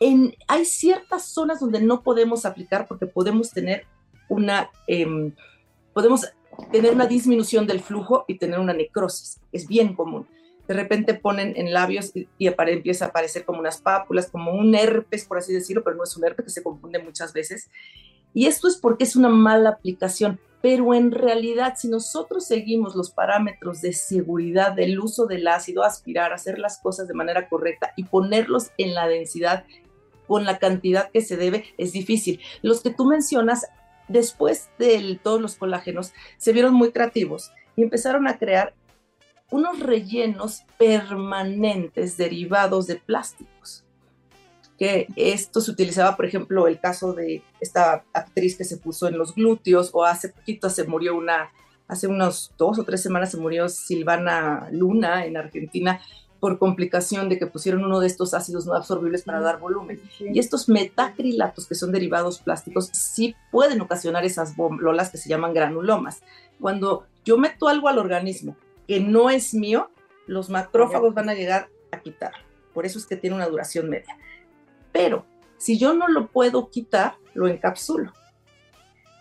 En, 0.00 0.34
hay 0.48 0.64
ciertas 0.64 1.26
zonas 1.26 1.60
donde 1.60 1.82
no 1.82 2.02
podemos 2.02 2.46
aplicar 2.46 2.86
porque 2.88 3.06
podemos 3.06 3.50
tener 3.50 3.86
una, 4.30 4.70
em, 4.86 5.34
podemos 5.92 6.32
tener 6.72 6.94
una 6.94 7.06
disminución 7.06 7.66
del 7.66 7.80
flujo 7.80 8.24
y 8.28 8.38
tener 8.38 8.60
una 8.60 8.72
necrosis. 8.72 9.40
Es 9.52 9.68
bien 9.68 9.94
común. 9.94 10.26
De 10.68 10.74
repente 10.74 11.14
ponen 11.14 11.54
en 11.56 11.72
labios 11.72 12.12
y, 12.14 12.28
empieza 12.38 13.06
a 13.06 13.08
aparecer 13.08 13.44
como 13.44 13.60
unas 13.60 13.80
pápulas, 13.80 14.28
como 14.30 14.52
un 14.52 14.74
herpes, 14.74 15.24
por 15.24 15.38
así 15.38 15.52
decirlo, 15.52 15.82
pero 15.84 15.96
no 15.96 16.04
es 16.04 16.16
un 16.16 16.24
herpes 16.24 16.46
que 16.46 16.50
se 16.50 16.62
confunde 16.62 16.98
muchas 16.98 17.32
veces. 17.32 17.70
Y 18.32 18.46
esto 18.46 18.68
es 18.68 18.76
porque 18.76 19.04
es 19.04 19.16
una 19.16 19.28
mala 19.28 19.70
aplicación. 19.70 20.40
Pero 20.62 20.94
en 20.94 21.10
realidad, 21.10 21.74
si 21.76 21.88
nosotros 21.88 22.46
seguimos 22.46 22.96
los 22.96 23.10
parámetros 23.10 23.82
de 23.82 23.92
seguridad 23.92 24.72
del 24.72 24.98
uso 24.98 25.26
del 25.26 25.46
ácido, 25.46 25.84
aspirar, 25.84 26.32
hacer 26.32 26.58
las 26.58 26.78
cosas 26.78 27.06
de 27.06 27.14
manera 27.14 27.48
correcta 27.48 27.92
y 27.96 28.04
ponerlos 28.04 28.70
en 28.78 28.94
la 28.94 29.06
densidad 29.06 29.64
con 30.26 30.44
la 30.44 30.58
cantidad 30.58 31.10
que 31.10 31.20
se 31.20 31.36
debe, 31.36 31.66
es 31.76 31.92
difícil. 31.92 32.40
Los 32.62 32.80
que 32.80 32.88
tú 32.88 33.04
mencionas 33.04 33.66
después 34.08 34.70
de 34.78 35.18
todos 35.22 35.40
los 35.40 35.56
colágenos, 35.56 36.12
se 36.36 36.52
vieron 36.52 36.74
muy 36.74 36.92
creativos 36.92 37.52
y 37.76 37.82
empezaron 37.82 38.26
a 38.28 38.38
crear 38.38 38.74
unos 39.50 39.80
rellenos 39.80 40.62
permanentes 40.78 42.16
derivados 42.16 42.86
de 42.86 42.96
plásticos. 42.96 43.84
Que 44.78 45.06
esto 45.14 45.60
se 45.60 45.70
utilizaba, 45.70 46.16
por 46.16 46.26
ejemplo, 46.26 46.66
el 46.66 46.80
caso 46.80 47.12
de 47.12 47.42
esta 47.60 48.04
actriz 48.12 48.56
que 48.56 48.64
se 48.64 48.76
puso 48.76 49.06
en 49.06 49.16
los 49.16 49.34
glúteos, 49.34 49.90
o 49.92 50.04
hace 50.04 50.30
poquito 50.30 50.68
se 50.68 50.84
murió 50.84 51.16
una, 51.16 51.50
hace 51.86 52.08
unos 52.08 52.52
dos 52.58 52.78
o 52.78 52.84
tres 52.84 53.02
semanas 53.02 53.30
se 53.30 53.36
murió 53.36 53.68
Silvana 53.68 54.68
Luna 54.72 55.26
en 55.26 55.36
Argentina, 55.36 56.00
por 56.40 56.58
complicación 56.58 57.30
de 57.30 57.38
que 57.38 57.46
pusieron 57.46 57.84
uno 57.84 58.00
de 58.00 58.06
estos 58.06 58.34
ácidos 58.34 58.66
no 58.66 58.74
absorbibles 58.74 59.22
para 59.22 59.40
dar 59.40 59.58
volumen. 59.58 60.02
Y 60.20 60.38
estos 60.38 60.68
metacrilatos, 60.68 61.66
que 61.66 61.74
son 61.74 61.90
derivados 61.90 62.38
plásticos, 62.38 62.90
sí 62.92 63.34
pueden 63.50 63.80
ocasionar 63.80 64.26
esas 64.26 64.54
bombolas 64.54 65.08
que 65.08 65.16
se 65.16 65.30
llaman 65.30 65.54
granulomas. 65.54 66.22
Cuando 66.60 67.06
yo 67.24 67.38
meto 67.38 67.68
algo 67.68 67.88
al 67.88 67.98
organismo 67.98 68.56
que 68.86 69.00
no 69.00 69.30
es 69.30 69.54
mío, 69.54 69.90
los 70.26 70.50
macrófagos 70.50 71.14
van 71.14 71.28
a 71.28 71.34
llegar 71.34 71.68
a 71.90 72.00
quitar. 72.00 72.32
Por 72.72 72.86
eso 72.86 72.98
es 72.98 73.06
que 73.06 73.16
tiene 73.16 73.36
una 73.36 73.48
duración 73.48 73.88
media. 73.88 74.16
Pero 74.92 75.26
si 75.58 75.78
yo 75.78 75.94
no 75.94 76.08
lo 76.08 76.28
puedo 76.28 76.70
quitar, 76.70 77.16
lo 77.34 77.48
encapsulo. 77.48 78.12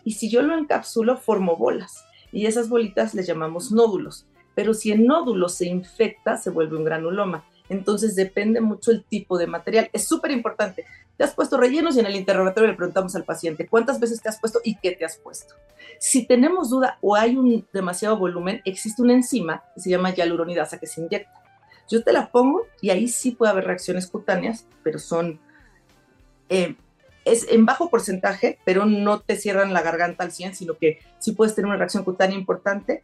Y 0.03 0.13
si 0.13 0.29
yo 0.29 0.41
lo 0.41 0.57
encapsulo, 0.57 1.17
formo 1.17 1.55
bolas. 1.55 2.05
Y 2.31 2.45
esas 2.45 2.67
bolitas 2.69 3.13
les 3.13 3.27
llamamos 3.27 3.71
nódulos 3.71 4.27
pero 4.55 4.73
si 4.73 4.91
el 4.91 5.05
nódulo 5.05 5.49
se 5.49 5.67
infecta, 5.67 6.37
se 6.37 6.49
vuelve 6.49 6.77
un 6.77 6.83
granuloma. 6.83 7.45
Entonces 7.69 8.15
depende 8.15 8.61
mucho 8.61 8.91
el 8.91 9.03
tipo 9.03 9.37
de 9.37 9.47
material. 9.47 9.89
Es 9.93 10.07
súper 10.07 10.31
importante. 10.31 10.85
Te 11.17 11.23
has 11.23 11.33
puesto 11.33 11.57
rellenos 11.57 11.95
y 11.95 11.99
en 11.99 12.05
el 12.05 12.15
interrogatorio 12.15 12.69
le 12.69 12.75
preguntamos 12.75 13.15
al 13.15 13.23
paciente 13.23 13.67
cuántas 13.67 13.99
veces 13.99 14.21
te 14.21 14.29
has 14.29 14.39
puesto 14.39 14.59
y 14.63 14.75
qué 14.75 14.91
te 14.91 15.05
has 15.05 15.17
puesto. 15.17 15.55
Si 15.99 16.25
tenemos 16.25 16.69
duda 16.69 16.97
o 17.01 17.15
hay 17.15 17.37
un 17.37 17.65
demasiado 17.71 18.17
volumen, 18.17 18.61
existe 18.65 19.01
una 19.01 19.13
enzima 19.13 19.63
que 19.73 19.81
se 19.81 19.89
llama 19.89 20.13
hialuronidasa 20.13 20.79
que 20.79 20.87
se 20.87 21.01
inyecta. 21.01 21.41
Yo 21.89 22.03
te 22.03 22.13
la 22.13 22.29
pongo 22.31 22.65
y 22.81 22.89
ahí 22.89 23.07
sí 23.07 23.31
puede 23.31 23.51
haber 23.51 23.65
reacciones 23.65 24.07
cutáneas, 24.07 24.65
pero 24.83 24.99
son 24.99 25.39
eh, 26.49 26.75
es 27.25 27.47
en 27.49 27.65
bajo 27.65 27.89
porcentaje, 27.89 28.59
pero 28.65 28.85
no 28.85 29.21
te 29.21 29.37
cierran 29.37 29.73
la 29.73 29.81
garganta 29.81 30.23
al 30.23 30.31
100, 30.31 30.55
sino 30.55 30.77
que 30.77 30.99
sí 31.19 31.31
puedes 31.31 31.55
tener 31.55 31.67
una 31.67 31.77
reacción 31.77 32.03
cutánea 32.03 32.37
importante 32.37 33.03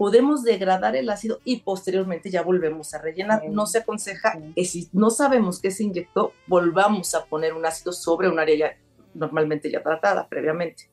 podemos 0.00 0.44
degradar 0.44 0.96
el 0.96 1.10
ácido 1.10 1.40
y 1.44 1.60
posteriormente 1.60 2.30
ya 2.30 2.40
volvemos 2.40 2.94
a 2.94 3.02
rellenar. 3.02 3.46
No 3.50 3.66
se 3.66 3.80
aconseja 3.80 4.32
que 4.54 4.64
si 4.64 4.88
no 4.94 5.10
sabemos 5.10 5.60
qué 5.60 5.70
se 5.70 5.84
inyectó, 5.84 6.32
volvamos 6.46 7.14
a 7.14 7.26
poner 7.26 7.52
un 7.52 7.66
ácido 7.66 7.92
sobre 7.92 8.30
un 8.30 8.38
área 8.38 8.56
ya 8.56 8.76
normalmente 9.12 9.70
ya 9.70 9.82
tratada 9.82 10.26
previamente. 10.26 10.84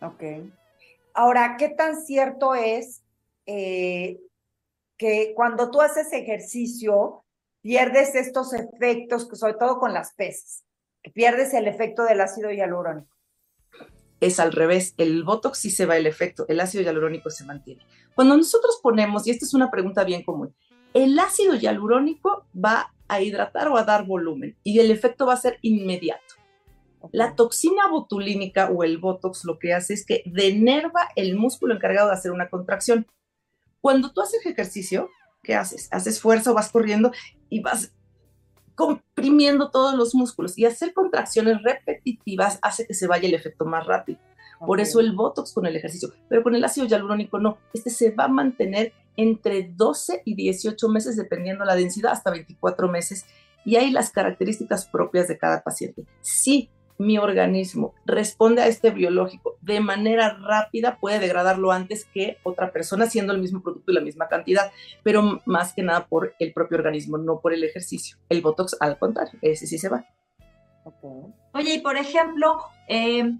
Ok. 0.00 0.22
Ahora, 1.12 1.56
¿qué 1.58 1.70
tan 1.70 2.00
cierto 2.00 2.54
es 2.54 3.02
eh, 3.46 4.20
que 4.96 5.32
cuando 5.34 5.72
tú 5.72 5.80
haces 5.80 6.12
ejercicio 6.12 7.24
pierdes 7.62 8.14
estos 8.14 8.52
efectos, 8.52 9.28
sobre 9.32 9.54
todo 9.54 9.80
con 9.80 9.92
las 9.92 10.14
pesas, 10.14 10.64
que 11.02 11.10
pierdes 11.10 11.52
el 11.52 11.66
efecto 11.66 12.04
del 12.04 12.20
ácido 12.20 12.52
hialurónico? 12.52 13.10
Es 14.20 14.38
al 14.38 14.52
revés, 14.52 14.94
el 14.98 15.24
Botox 15.24 15.58
sí 15.58 15.70
se 15.70 15.86
va 15.86 15.96
el 15.96 16.06
efecto, 16.06 16.44
el 16.48 16.60
ácido 16.60 16.84
hialurónico 16.84 17.30
se 17.30 17.44
mantiene. 17.44 17.86
Cuando 18.14 18.36
nosotros 18.36 18.78
ponemos, 18.82 19.26
y 19.26 19.30
esta 19.30 19.46
es 19.46 19.54
una 19.54 19.70
pregunta 19.70 20.04
bien 20.04 20.22
común, 20.22 20.54
el 20.92 21.18
ácido 21.18 21.54
hialurónico 21.54 22.46
va 22.54 22.92
a 23.08 23.20
hidratar 23.20 23.68
o 23.68 23.76
a 23.76 23.84
dar 23.84 24.06
volumen 24.06 24.56
y 24.62 24.78
el 24.78 24.90
efecto 24.90 25.26
va 25.26 25.34
a 25.34 25.38
ser 25.38 25.58
inmediato. 25.62 26.34
La 27.12 27.34
toxina 27.34 27.88
botulínica 27.88 28.70
o 28.70 28.84
el 28.84 28.98
Botox 28.98 29.44
lo 29.44 29.58
que 29.58 29.72
hace 29.72 29.94
es 29.94 30.04
que 30.04 30.22
denerva 30.26 31.08
el 31.16 31.36
músculo 31.36 31.74
encargado 31.74 32.08
de 32.08 32.14
hacer 32.14 32.30
una 32.30 32.50
contracción. 32.50 33.06
Cuando 33.80 34.12
tú 34.12 34.20
haces 34.20 34.44
ejercicio, 34.44 35.08
¿qué 35.42 35.54
haces? 35.54 35.88
Haces 35.92 36.20
fuerza 36.20 36.50
o 36.50 36.54
vas 36.54 36.70
corriendo 36.70 37.10
y 37.48 37.60
vas 37.60 37.94
comprimiendo 38.80 39.70
todos 39.70 39.94
los 39.94 40.14
músculos 40.14 40.56
y 40.56 40.64
hacer 40.64 40.94
contracciones 40.94 41.62
repetitivas 41.62 42.58
hace 42.62 42.86
que 42.86 42.94
se 42.94 43.06
vaya 43.06 43.28
el 43.28 43.34
efecto 43.34 43.66
más 43.66 43.86
rápido. 43.86 44.18
Por 44.66 44.80
eso 44.80 45.00
el 45.00 45.12
Botox 45.12 45.52
con 45.52 45.66
el 45.66 45.76
ejercicio, 45.76 46.12
pero 46.28 46.42
con 46.42 46.54
el 46.54 46.64
ácido 46.64 46.86
hialurónico 46.86 47.38
no. 47.38 47.58
Este 47.74 47.90
se 47.90 48.10
va 48.10 48.24
a 48.24 48.28
mantener 48.28 48.94
entre 49.16 49.70
12 49.74 50.22
y 50.24 50.34
18 50.34 50.88
meses, 50.88 51.16
dependiendo 51.16 51.64
la 51.66 51.74
densidad, 51.74 52.12
hasta 52.12 52.30
24 52.30 52.88
meses. 52.88 53.26
Y 53.66 53.76
hay 53.76 53.90
las 53.90 54.10
características 54.10 54.86
propias 54.86 55.28
de 55.28 55.36
cada 55.36 55.62
paciente. 55.62 56.06
Si 56.22 56.70
mi 57.00 57.16
organismo 57.16 57.94
responde 58.04 58.60
a 58.60 58.66
este 58.66 58.90
biológico 58.90 59.56
de 59.62 59.80
manera 59.80 60.38
rápida, 60.38 60.98
puede 61.00 61.18
degradarlo 61.18 61.72
antes 61.72 62.04
que 62.04 62.36
otra 62.42 62.72
persona, 62.72 63.06
siendo 63.06 63.32
el 63.32 63.40
mismo 63.40 63.62
producto 63.62 63.90
y 63.90 63.94
la 63.94 64.02
misma 64.02 64.28
cantidad, 64.28 64.70
pero 65.02 65.40
más 65.46 65.72
que 65.72 65.82
nada 65.82 66.06
por 66.06 66.34
el 66.38 66.52
propio 66.52 66.76
organismo, 66.76 67.16
no 67.16 67.40
por 67.40 67.54
el 67.54 67.64
ejercicio. 67.64 68.18
El 68.28 68.42
Botox, 68.42 68.76
al 68.80 68.98
contrario, 68.98 69.38
ese 69.40 69.66
sí 69.66 69.78
se 69.78 69.88
va. 69.88 70.04
Oye, 71.54 71.74
y 71.74 71.78
por 71.80 71.96
ejemplo, 71.96 72.58
eh, 72.86 73.32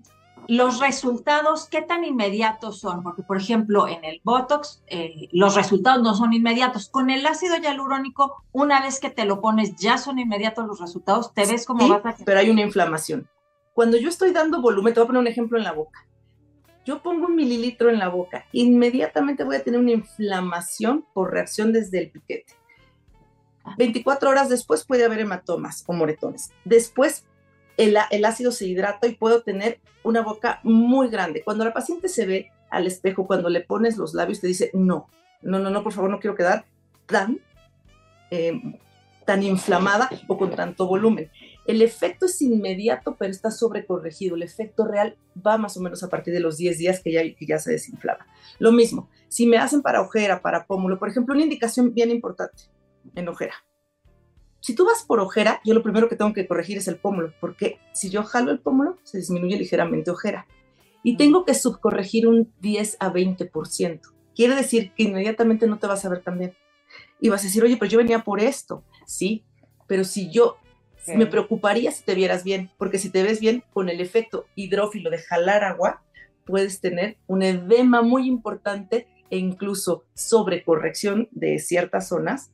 los 0.49 0.81
resultados, 0.81 1.69
¿qué 1.69 1.83
tan 1.83 2.05
inmediatos 2.05 2.81
son? 2.81 3.03
Porque, 3.03 3.23
por 3.23 3.37
ejemplo, 3.37 3.89
en 3.89 4.05
el 4.07 4.23
Botox, 4.25 4.83
eh, 4.87 5.29
los 5.33 5.55
resultados 5.55 6.03
no 6.03 6.15
son 6.15 6.33
inmediatos. 6.33 6.89
Con 6.89 7.11
el 7.11 7.27
ácido 7.27 7.57
hialurónico, 7.59 8.43
una 8.53 8.81
vez 8.81 9.01
que 9.01 9.11
te 9.11 9.27
lo 9.27 9.43
pones, 9.43 9.77
ya 9.77 9.99
son 9.99 10.19
inmediatos 10.19 10.67
los 10.67 10.81
resultados. 10.81 11.35
Te 11.35 11.45
ves 11.45 11.67
como 11.67 11.89
vas 11.89 12.07
a... 12.07 12.17
Pero 12.25 12.41
hay 12.41 12.49
una 12.49 12.63
inflamación. 12.63 13.29
Cuando 13.75 13.97
yo 13.97 14.09
estoy 14.09 14.33
dando 14.33 14.61
volumen, 14.61 14.95
te 14.95 15.01
voy 15.01 15.05
a 15.05 15.07
poner 15.09 15.21
un 15.21 15.27
ejemplo 15.27 15.59
en 15.59 15.65
la 15.65 15.73
boca. 15.73 16.07
Yo 16.85 17.03
pongo 17.03 17.27
un 17.27 17.37
mililitro 17.37 17.91
en 17.91 17.99
la 17.99 18.09
boca, 18.09 18.47
inmediatamente 18.53 19.45
voy 19.45 19.57
a 19.57 19.63
tener 19.63 19.79
una 19.79 19.93
inflamación 19.93 21.05
por 21.13 21.31
reacción 21.31 21.73
desde 21.73 21.99
el 21.99 22.11
piquete. 22.11 22.55
24 23.77 24.31
horas 24.31 24.49
después 24.49 24.85
puede 24.85 25.05
haber 25.05 25.21
hematomas 25.21 25.85
o 25.87 25.93
moretones. 25.93 26.51
Después 26.65 27.27
el, 27.77 28.25
ácido 28.25 28.53
se 28.53 28.67
hidrata 28.67 29.07
y 29.07 29.15
puedo 29.15 29.43
tener 29.43 29.81
una 30.03 30.23
boca 30.23 30.61
muy 30.63 31.09
grande. 31.09 31.43
Cuando 31.43 31.65
la 31.65 31.73
paciente 31.73 32.09
se 32.09 32.27
ve 32.27 32.51
al 32.71 32.87
espejo, 32.87 33.27
cuando 33.27 33.49
le 33.49 33.61
pones 33.61 33.97
los 33.97 34.15
labios, 34.15 34.41
te 34.41 34.47
dice, 34.47 34.71
no, 34.75 35.09
no, 35.43 35.59
no, 35.59 35.71
no, 35.71 35.83
por 35.83 35.93
favor, 35.93 36.11
no 36.11 36.21
quiero 36.21 36.37
quedar 36.37 36.65
tan, 37.07 37.41
em, 38.31 38.77
tan 39.25 39.43
inflamada 39.43 40.11
o 40.29 40.37
con 40.37 40.51
tanto 40.55 40.87
volumen. 40.87 41.31
El 41.67 41.83
efecto 41.83 42.27
es 42.27 42.41
inmediato, 42.43 43.17
pero 43.19 43.31
está 43.31 43.51
sobrecorregido. 43.51 44.37
El 44.37 44.43
efecto 44.43 44.87
real 44.87 45.17
va 45.47 45.59
más 45.59 45.77
o 45.77 45.81
menos 45.81 46.03
a 46.03 46.09
partir 46.09 46.35
de 46.35 46.41
los 46.41 46.57
10 46.57 46.79
días 46.79 47.01
que 47.01 47.13
ya, 47.13 47.59
se 47.59 47.73
desinflama. 47.73 48.27
Lo 48.59 48.73
mismo, 48.73 49.09
si 49.29 49.47
me 49.47 49.59
hacen 49.59 49.83
para 49.83 50.01
ojera, 50.01 50.43
para 50.43 50.67
pómulo, 50.67 50.99
por 50.99 51.09
ejemplo, 51.09 51.35
una 51.35 51.45
indicación 51.45 51.95
bien 51.95 52.11
importante 52.11 52.65
en 53.15 53.29
ojera 53.29 53.55
si 54.61 54.75
tú 54.75 54.85
vas 54.85 55.05
por 55.05 55.21
ojera, 55.21 55.61
yo 55.65 55.75
lo 55.75 55.83
primero 55.83 56.09
que 56.09 56.17
tengo 56.17 56.33
que 56.33 56.47
corregir 56.47 56.79
es 56.79 56.89
el 56.89 56.97
pómulo, 56.97 57.33
porque 57.41 57.79
si 57.93 58.11
yo 58.11 58.23
jalo 58.23 58.51
el 58.51 58.61
pómulo, 58.61 58.99
se 59.03 59.19
disminuye 59.19 59.57
ligeramente 59.57 60.11
ojera. 60.11 60.47
Y 61.03 61.17
tengo 61.17 61.47
que 61.47 61.55
subcorregir 61.55 62.29
un 62.29 62.53
10 62.61 62.99
a 63.01 63.11
20%. 63.11 64.01
Quiere 64.35 64.55
decir 64.55 64.93
que 64.95 65.05
inmediatamente 65.05 65.67
no 65.67 65.79
te 65.79 65.87
vas 65.87 66.05
a 66.05 66.11
ver 66.11 66.23
tan 66.23 66.39
bien. 66.39 66.55
Y 67.21 67.31
vas 67.31 67.41
a 67.41 67.45
decir, 67.45 67.65
oye, 67.65 67.79
pero 67.79 67.91
yo 67.91 67.99
venía 67.99 68.23
por 68.23 68.41
esto. 68.41 68.85
Sí, 69.07 69.45
pero 69.87 70.05
si 70.05 70.31
yo 70.31 70.59
me 71.07 71.27
preocuparía 71.27 71.91
si 71.93 72.05
te 72.05 72.15
vieras 72.15 72.45
bien, 72.45 72.71
porque 72.79 72.99
si 72.99 73.11
te 73.11 73.23
ves 73.23 73.41
bien, 73.41 73.65
con 73.73 73.89
el 73.89 74.01
efecto 74.01 74.47
hidrófilo 74.55 75.11
de 75.11 75.19
jalar 75.19 75.65
agua, 75.65 76.03
puedes 76.45 76.81
tener 76.81 77.17
un 77.27 77.43
edema 77.43 78.03
muy 78.03 78.27
importante 78.27 79.07
e 79.31 79.39
incluso 79.39 80.05
sobrecorrección 80.15 81.29
de 81.31 81.59
ciertas 81.59 82.09
zonas 82.09 82.51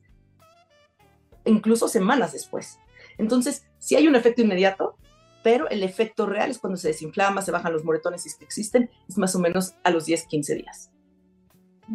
incluso 1.47 1.87
semanas 1.87 2.33
después. 2.33 2.79
Entonces, 3.17 3.65
sí 3.79 3.95
hay 3.95 4.07
un 4.07 4.15
efecto 4.15 4.41
inmediato, 4.41 4.97
pero 5.43 5.69
el 5.69 5.83
efecto 5.83 6.25
real 6.25 6.51
es 6.51 6.59
cuando 6.59 6.77
se 6.77 6.89
desinflama, 6.89 7.41
se 7.41 7.51
bajan 7.51 7.73
los 7.73 7.83
moretones 7.83 8.23
si 8.23 8.29
es 8.29 8.37
existen, 8.41 8.89
es 9.07 9.17
más 9.17 9.33
o 9.35 9.39
menos 9.39 9.75
a 9.83 9.91
los 9.91 10.05
10, 10.05 10.25
15 10.25 10.55
días. 10.55 10.91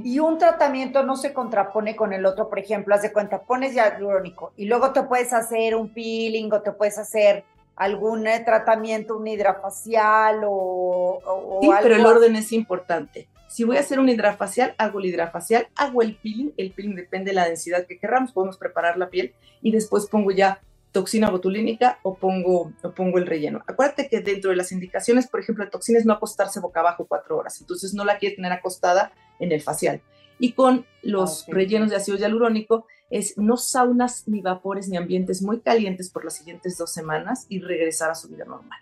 Y 0.03 0.19
un 0.21 0.39
tratamiento 0.39 1.03
no 1.03 1.17
se 1.17 1.33
contrapone 1.33 1.97
con 1.97 2.13
el 2.13 2.25
otro, 2.25 2.49
por 2.49 2.59
ejemplo, 2.59 2.95
haz 2.95 3.03
de 3.03 3.13
cuenta, 3.13 3.43
pones 3.43 3.75
hialurónico 3.75 4.53
y 4.57 4.65
luego 4.65 4.93
te 4.93 5.03
puedes 5.03 5.33
hacer 5.33 5.77
un 5.77 5.91
peeling 5.91 6.51
o 6.53 6.63
te 6.63 6.73
puedes 6.73 6.97
hacer 6.99 7.45
algún 7.77 8.27
eh, 8.27 8.41
tratamiento, 8.41 9.17
un 9.17 9.27
hidrafacial 9.27 10.43
o, 10.45 11.21
o 11.25 11.59
sí, 11.61 11.71
pero 11.83 11.97
el 11.97 12.07
orden 12.07 12.37
es 12.37 12.53
importante. 12.53 13.29
Si 13.49 13.65
voy 13.65 13.77
a 13.77 13.81
hacer 13.81 13.99
un 13.99 14.09
hidrafacial, 14.09 14.75
hago 14.79 14.99
el 14.99 15.07
hidrafacial, 15.07 15.69
hago 15.75 16.01
el 16.01 16.17
peeling, 16.17 16.53
el 16.57 16.71
peeling 16.73 16.95
depende 16.95 17.33
de 17.33 17.35
la 17.35 17.47
densidad 17.47 17.87
que 17.87 17.99
queramos, 17.99 18.33
podemos 18.33 18.57
preparar 18.57 18.97
la 18.97 19.11
piel 19.11 19.35
y 19.61 19.73
después 19.73 20.07
pongo 20.07 20.31
ya 20.31 20.63
toxina 20.93 21.31
botulínica 21.31 21.99
o 22.03 22.15
pongo, 22.15 22.73
o 22.83 22.91
pongo 22.93 23.19
el 23.19 23.27
relleno. 23.27 23.63
Acuérdate 23.67 24.09
que 24.09 24.21
dentro 24.21 24.51
de 24.51 24.57
las 24.57 24.73
indicaciones, 24.73 25.27
por 25.27 25.41
ejemplo, 25.41 25.65
de 25.65 25.71
toxinas, 25.71 26.05
no 26.05 26.13
acostarse 26.13 26.61
boca 26.61 26.81
abajo 26.81 27.07
cuatro 27.09 27.39
horas, 27.39 27.61
entonces 27.61 27.95
no 27.95 28.05
la 28.05 28.19
quieres 28.19 28.37
tener 28.37 28.53
acostada 28.53 29.13
en 29.39 29.53
el 29.53 29.63
facial. 29.63 30.03
Y 30.39 30.53
con 30.53 30.87
los 31.03 31.43
ah, 31.43 31.47
rellenos 31.49 31.91
de 31.91 31.97
ácido 31.97 32.19
hialurónico 32.19 32.87
es 33.11 33.37
no 33.39 33.57
saunas, 33.57 34.27
ni 34.27 34.41
vapores, 34.41 34.89
ni 34.89 34.97
ambientes 34.97 35.43
muy 35.43 35.61
calientes 35.61 36.11
por 36.11 36.25
las 36.25 36.37
siguientes 36.37 36.77
dos 36.79 36.93
semanas 36.93 37.47
y 37.49 37.61
regresar 37.61 38.11
a 38.11 38.15
su 38.15 38.29
vida 38.29 38.45
normal. 38.45 38.81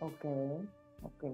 Ok, 0.00 0.24
ok. 1.02 1.24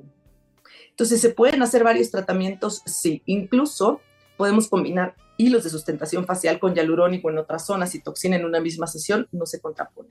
Entonces, 0.90 1.20
¿se 1.20 1.30
pueden 1.30 1.62
hacer 1.62 1.84
varios 1.84 2.10
tratamientos? 2.10 2.82
Sí, 2.86 3.22
incluso 3.26 4.00
podemos 4.36 4.68
combinar 4.68 5.14
hilos 5.36 5.64
de 5.64 5.70
sustentación 5.70 6.26
facial 6.26 6.58
con 6.58 6.74
hialurónico 6.74 7.30
en 7.30 7.38
otras 7.38 7.66
zonas 7.66 7.94
y 7.94 8.00
toxina 8.00 8.36
en 8.36 8.44
una 8.44 8.60
misma 8.60 8.86
sesión, 8.86 9.28
no 9.32 9.46
se 9.46 9.60
contrapone. 9.60 10.08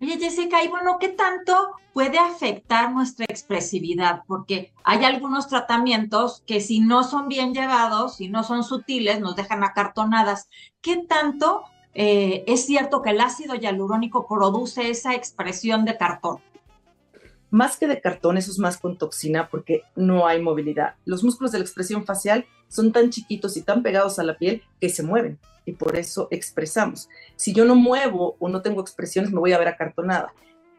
Oye, 0.00 0.18
Jessica, 0.18 0.62
y 0.62 0.68
bueno, 0.68 0.98
¿qué 1.00 1.08
tanto 1.08 1.72
puede 1.92 2.18
afectar 2.18 2.92
nuestra 2.92 3.26
expresividad? 3.28 4.22
Porque 4.26 4.72
hay 4.84 5.04
algunos 5.04 5.48
tratamientos 5.48 6.42
que 6.46 6.60
si 6.60 6.80
no 6.80 7.04
son 7.04 7.28
bien 7.28 7.54
llevados, 7.54 8.16
si 8.16 8.28
no 8.28 8.42
son 8.42 8.64
sutiles, 8.64 9.20
nos 9.20 9.36
dejan 9.36 9.64
acartonadas. 9.64 10.48
¿Qué 10.80 11.04
tanto 11.08 11.62
eh, 11.94 12.44
es 12.46 12.66
cierto 12.66 13.02
que 13.02 13.10
el 13.10 13.20
ácido 13.20 13.54
hialurónico 13.54 14.26
produce 14.26 14.90
esa 14.90 15.14
expresión 15.14 15.84
de 15.84 15.96
cartón? 15.96 16.40
Más 17.54 17.76
que 17.76 17.86
de 17.86 18.00
cartón, 18.00 18.36
eso 18.36 18.50
es 18.50 18.58
más 18.58 18.78
con 18.78 18.98
toxina 18.98 19.48
porque 19.48 19.84
no 19.94 20.26
hay 20.26 20.42
movilidad. 20.42 20.96
Los 21.04 21.22
músculos 21.22 21.52
de 21.52 21.58
la 21.58 21.64
expresión 21.64 22.04
facial 22.04 22.46
son 22.66 22.90
tan 22.90 23.10
chiquitos 23.10 23.56
y 23.56 23.62
tan 23.62 23.84
pegados 23.84 24.18
a 24.18 24.24
la 24.24 24.36
piel 24.36 24.64
que 24.80 24.88
se 24.88 25.04
mueven 25.04 25.38
y 25.64 25.70
por 25.70 25.96
eso 25.96 26.26
expresamos. 26.32 27.08
Si 27.36 27.54
yo 27.54 27.64
no 27.64 27.76
muevo 27.76 28.34
o 28.40 28.48
no 28.48 28.60
tengo 28.60 28.80
expresiones, 28.80 29.30
me 29.30 29.38
voy 29.38 29.52
a 29.52 29.58
ver 29.58 29.68
acartonada. 29.68 30.34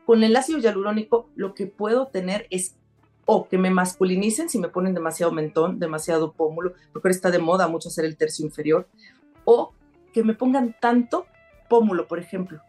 Con 0.05 0.21
el 0.21 0.35
ácido 0.35 0.59
hialurónico 0.59 1.29
lo 1.37 1.53
que 1.53 1.65
puedo 1.65 2.07
tener 2.07 2.45
es 2.49 2.75
o 3.23 3.47
que 3.47 3.57
me 3.57 3.69
masculinicen 3.69 4.49
si 4.49 4.59
me 4.59 4.67
ponen 4.67 4.93
demasiado 4.93 5.31
mentón, 5.31 5.79
demasiado 5.79 6.33
pómulo, 6.33 6.73
porque 6.91 7.07
está 7.07 7.31
de 7.31 7.39
moda 7.39 7.69
mucho 7.69 7.87
hacer 7.87 8.03
el 8.03 8.17
tercio 8.17 8.45
inferior, 8.45 8.85
o 9.45 9.71
que 10.11 10.25
me 10.25 10.33
pongan 10.33 10.75
tanto 10.81 11.25
pómulo, 11.69 12.05
por 12.05 12.19
ejemplo 12.19 12.59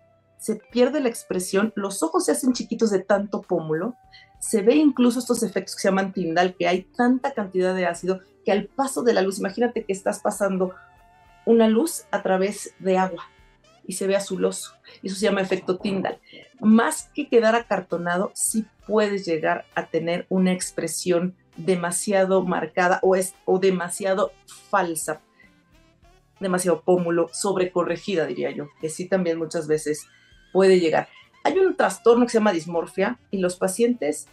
se 0.47 0.55
pierde 0.55 1.01
la 1.01 1.09
expresión, 1.09 1.73
los 1.75 2.05
ojos 2.05 2.27
se 2.27 2.31
hacen 2.31 2.53
chiquitos 2.53 2.91
de 2.91 3.01
tanto 3.01 3.43
pómulo, 3.43 3.97
se 4.39 4.63
ve 4.63 4.77
incluso 4.77 5.19
estos 5.19 5.43
efectos 5.43 5.75
que 5.75 5.83
se 5.83 5.89
llaman 5.89 6.13
tindal, 6.13 6.55
que 6.55 6.69
hay 6.69 6.83
tanta 6.83 7.35
cantidad 7.35 7.75
de 7.75 7.87
ácido 7.87 8.21
que 8.45 8.53
al 8.53 8.67
paso 8.67 9.03
de 9.03 9.13
la 9.13 9.23
luz, 9.23 9.41
imagínate 9.41 9.85
que 9.85 9.93
estás 9.93 10.21
pasando 10.21 10.73
una 11.47 11.67
luz 11.67 12.05
a 12.13 12.23
través 12.23 12.75
de 12.79 12.97
agua 12.97 13.25
y 13.85 13.95
se 13.95 14.07
ve 14.07 14.15
azuloso. 14.15 14.75
Eso 15.03 15.17
se 15.17 15.23
llama 15.23 15.41
efecto 15.41 15.79
Tyndall. 15.79 16.21
Más 16.61 17.11
que 17.13 17.29
quedar 17.29 17.57
acartonado, 17.57 18.31
sí 18.33 18.67
puedes 18.87 19.27
llegar 19.27 19.65
a 19.75 19.87
tener 19.87 20.27
una 20.29 20.53
expresión 20.53 21.35
demasiado 21.57 22.45
marcada 22.45 23.01
o, 23.03 23.17
es, 23.17 23.35
o 23.47 23.59
demasiado 23.59 24.31
falsa, 24.71 25.23
demasiado 26.39 26.83
pómulo, 26.83 27.31
sobrecorregida, 27.33 28.27
diría 28.27 28.53
yo, 28.53 28.69
que 28.81 28.91
sí 28.91 29.09
también 29.09 29.39
muchas 29.39 29.67
veces 29.67 30.07
puede 30.57 30.81
llegar. 30.81 31.07
Hay 31.45 31.59
un 31.59 31.77
trastorno 31.77 32.25
que 32.25 32.31
se 32.31 32.39
llama 32.39 32.51
dismorfia 32.51 33.19
y 33.31 33.37
los 33.41 33.57
pacientes 33.57 34.27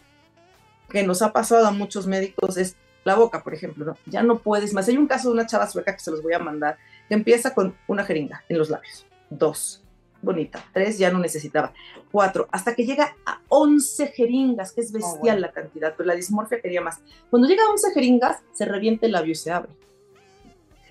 que 0.88 1.02
nos 1.02 1.20
ha 1.20 1.34
pasado 1.34 1.66
a 1.66 1.70
muchos 1.70 2.06
médicos 2.06 2.56
es 2.56 2.76
la 3.04 3.14
boca, 3.14 3.44
por 3.44 3.52
ejemplo, 3.52 3.94
Ya 4.06 4.22
no 4.22 4.38
puedes 4.38 4.72
más. 4.72 4.88
Hay 4.88 4.96
un 4.96 5.06
caso 5.06 5.28
de 5.28 5.34
una 5.34 5.46
chava 5.46 5.66
sueca 5.66 5.92
que 5.92 6.00
se 6.00 6.10
los 6.10 6.22
voy 6.22 6.32
a 6.32 6.38
mandar, 6.38 6.78
que 7.08 7.14
empieza 7.14 7.52
con 7.52 7.76
una 7.88 8.04
jeringa 8.04 8.42
en 8.48 8.56
los 8.56 8.70
labios. 8.70 9.04
Dos, 9.28 9.82
bonita. 10.22 10.64
Tres, 10.72 10.96
ya 10.96 11.10
no 11.10 11.18
necesitaba. 11.18 11.74
Cuatro, 12.10 12.48
hasta 12.50 12.74
que 12.74 12.86
llega 12.86 13.14
a 13.26 13.42
once 13.48 14.06
jeringas, 14.06 14.72
que 14.72 14.80
es 14.80 14.88
oh, 14.88 14.94
bestial 14.94 15.42
la 15.42 15.52
cantidad, 15.52 15.92
pero 15.94 16.06
la 16.06 16.14
dismorfia 16.14 16.62
quería 16.62 16.80
más. 16.80 17.02
Cuando 17.28 17.46
llega 17.46 17.64
a 17.64 17.70
once 17.70 17.92
jeringas, 17.92 18.38
se 18.54 18.64
revienta 18.64 19.04
el 19.04 19.12
labio 19.12 19.32
y 19.32 19.34
se 19.34 19.52
abre. 19.52 19.72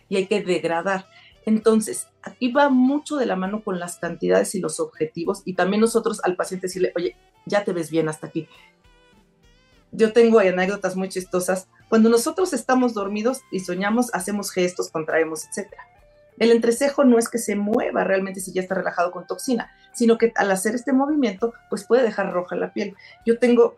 Y 0.09 0.15
hay 0.17 0.27
que 0.27 0.43
degradar. 0.43 1.07
Entonces, 1.45 2.07
aquí 2.21 2.51
va 2.51 2.69
mucho 2.69 3.17
de 3.17 3.25
la 3.25 3.35
mano 3.35 3.63
con 3.63 3.79
las 3.79 3.97
cantidades 3.97 4.55
y 4.55 4.59
los 4.59 4.79
objetivos 4.79 5.41
y 5.45 5.55
también 5.55 5.81
nosotros 5.81 6.21
al 6.23 6.35
paciente 6.35 6.67
decirle, 6.67 6.93
oye, 6.95 7.15
ya 7.45 7.63
te 7.63 7.73
ves 7.73 7.89
bien 7.91 8.07
hasta 8.09 8.27
aquí. 8.27 8.47
Yo 9.91 10.13
tengo 10.13 10.39
anécdotas 10.39 10.95
muy 10.95 11.09
chistosas. 11.09 11.67
Cuando 11.89 12.09
nosotros 12.09 12.53
estamos 12.53 12.93
dormidos 12.93 13.41
y 13.51 13.59
soñamos, 13.59 14.13
hacemos 14.13 14.51
gestos, 14.51 14.89
contraemos, 14.89 15.45
etc. 15.45 15.71
El 16.39 16.51
entrecejo 16.51 17.03
no 17.03 17.19
es 17.19 17.29
que 17.29 17.37
se 17.37 17.55
mueva 17.55 18.03
realmente 18.03 18.39
si 18.39 18.51
ya 18.53 18.61
está 18.61 18.75
relajado 18.75 19.11
con 19.11 19.27
toxina, 19.27 19.71
sino 19.93 20.17
que 20.17 20.31
al 20.35 20.49
hacer 20.49 20.73
este 20.73 20.93
movimiento, 20.93 21.53
pues 21.69 21.85
puede 21.85 22.03
dejar 22.03 22.31
roja 22.31 22.55
la 22.55 22.73
piel. 22.73 22.95
Yo 23.25 23.37
tengo 23.37 23.75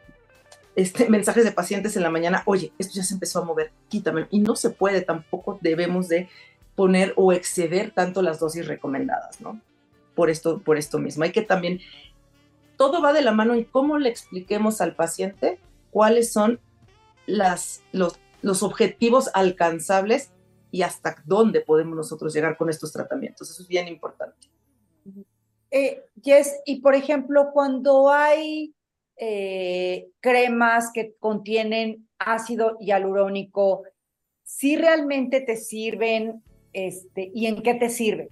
este, 0.75 1.09
mensajes 1.09 1.43
de 1.43 1.51
pacientes 1.51 1.97
en 1.97 2.03
la 2.03 2.09
mañana, 2.09 2.43
oye, 2.45 2.71
esto 2.77 2.93
ya 2.95 3.03
se 3.03 3.13
empezó 3.13 3.39
a 3.39 3.45
mover, 3.45 3.71
quítame. 3.89 4.27
Y 4.29 4.39
no 4.39 4.55
se 4.55 4.69
puede, 4.69 5.01
tampoco 5.01 5.59
debemos 5.61 6.07
de 6.07 6.29
poner 6.75 7.13
o 7.15 7.31
exceder 7.31 7.91
tanto 7.91 8.21
las 8.21 8.39
dosis 8.39 8.67
recomendadas, 8.67 9.41
¿no? 9.41 9.61
Por 10.13 10.29
esto, 10.29 10.59
por 10.59 10.77
esto 10.77 10.99
mismo. 10.99 11.23
Hay 11.23 11.31
que 11.31 11.41
también, 11.41 11.79
todo 12.77 13.01
va 13.01 13.13
de 13.13 13.21
la 13.21 13.31
mano 13.31 13.53
en 13.53 13.63
cómo 13.63 13.97
le 13.97 14.09
expliquemos 14.09 14.81
al 14.81 14.95
paciente 14.95 15.59
cuáles 15.91 16.31
son 16.31 16.59
los, 17.25 17.81
los 18.41 18.63
objetivos 18.63 19.29
alcanzables 19.33 20.31
y 20.71 20.81
hasta 20.81 21.15
dónde 21.25 21.61
podemos 21.61 21.95
nosotros 21.95 22.33
llegar 22.33 22.57
con 22.57 22.69
estos 22.69 22.91
tratamientos. 22.91 23.49
Eso 23.49 23.61
es 23.61 23.67
bien 23.67 23.87
importante. 23.87 24.49
Eh, 25.71 26.03
Jess, 26.21 26.61
y 26.65 26.81
por 26.81 26.95
ejemplo, 26.95 27.51
cuando 27.53 28.09
hay 28.11 28.73
eh, 29.17 30.09
cremas 30.19 30.91
que 30.93 31.15
contienen 31.19 32.07
ácido 32.19 32.77
hialurónico, 32.79 33.83
si 34.43 34.75
realmente 34.75 35.41
te 35.41 35.55
sirven 35.55 36.43
este, 36.75 37.31
¿Y 37.33 37.47
en 37.47 37.63
qué 37.63 37.73
te 37.73 37.89
sirve? 37.89 38.29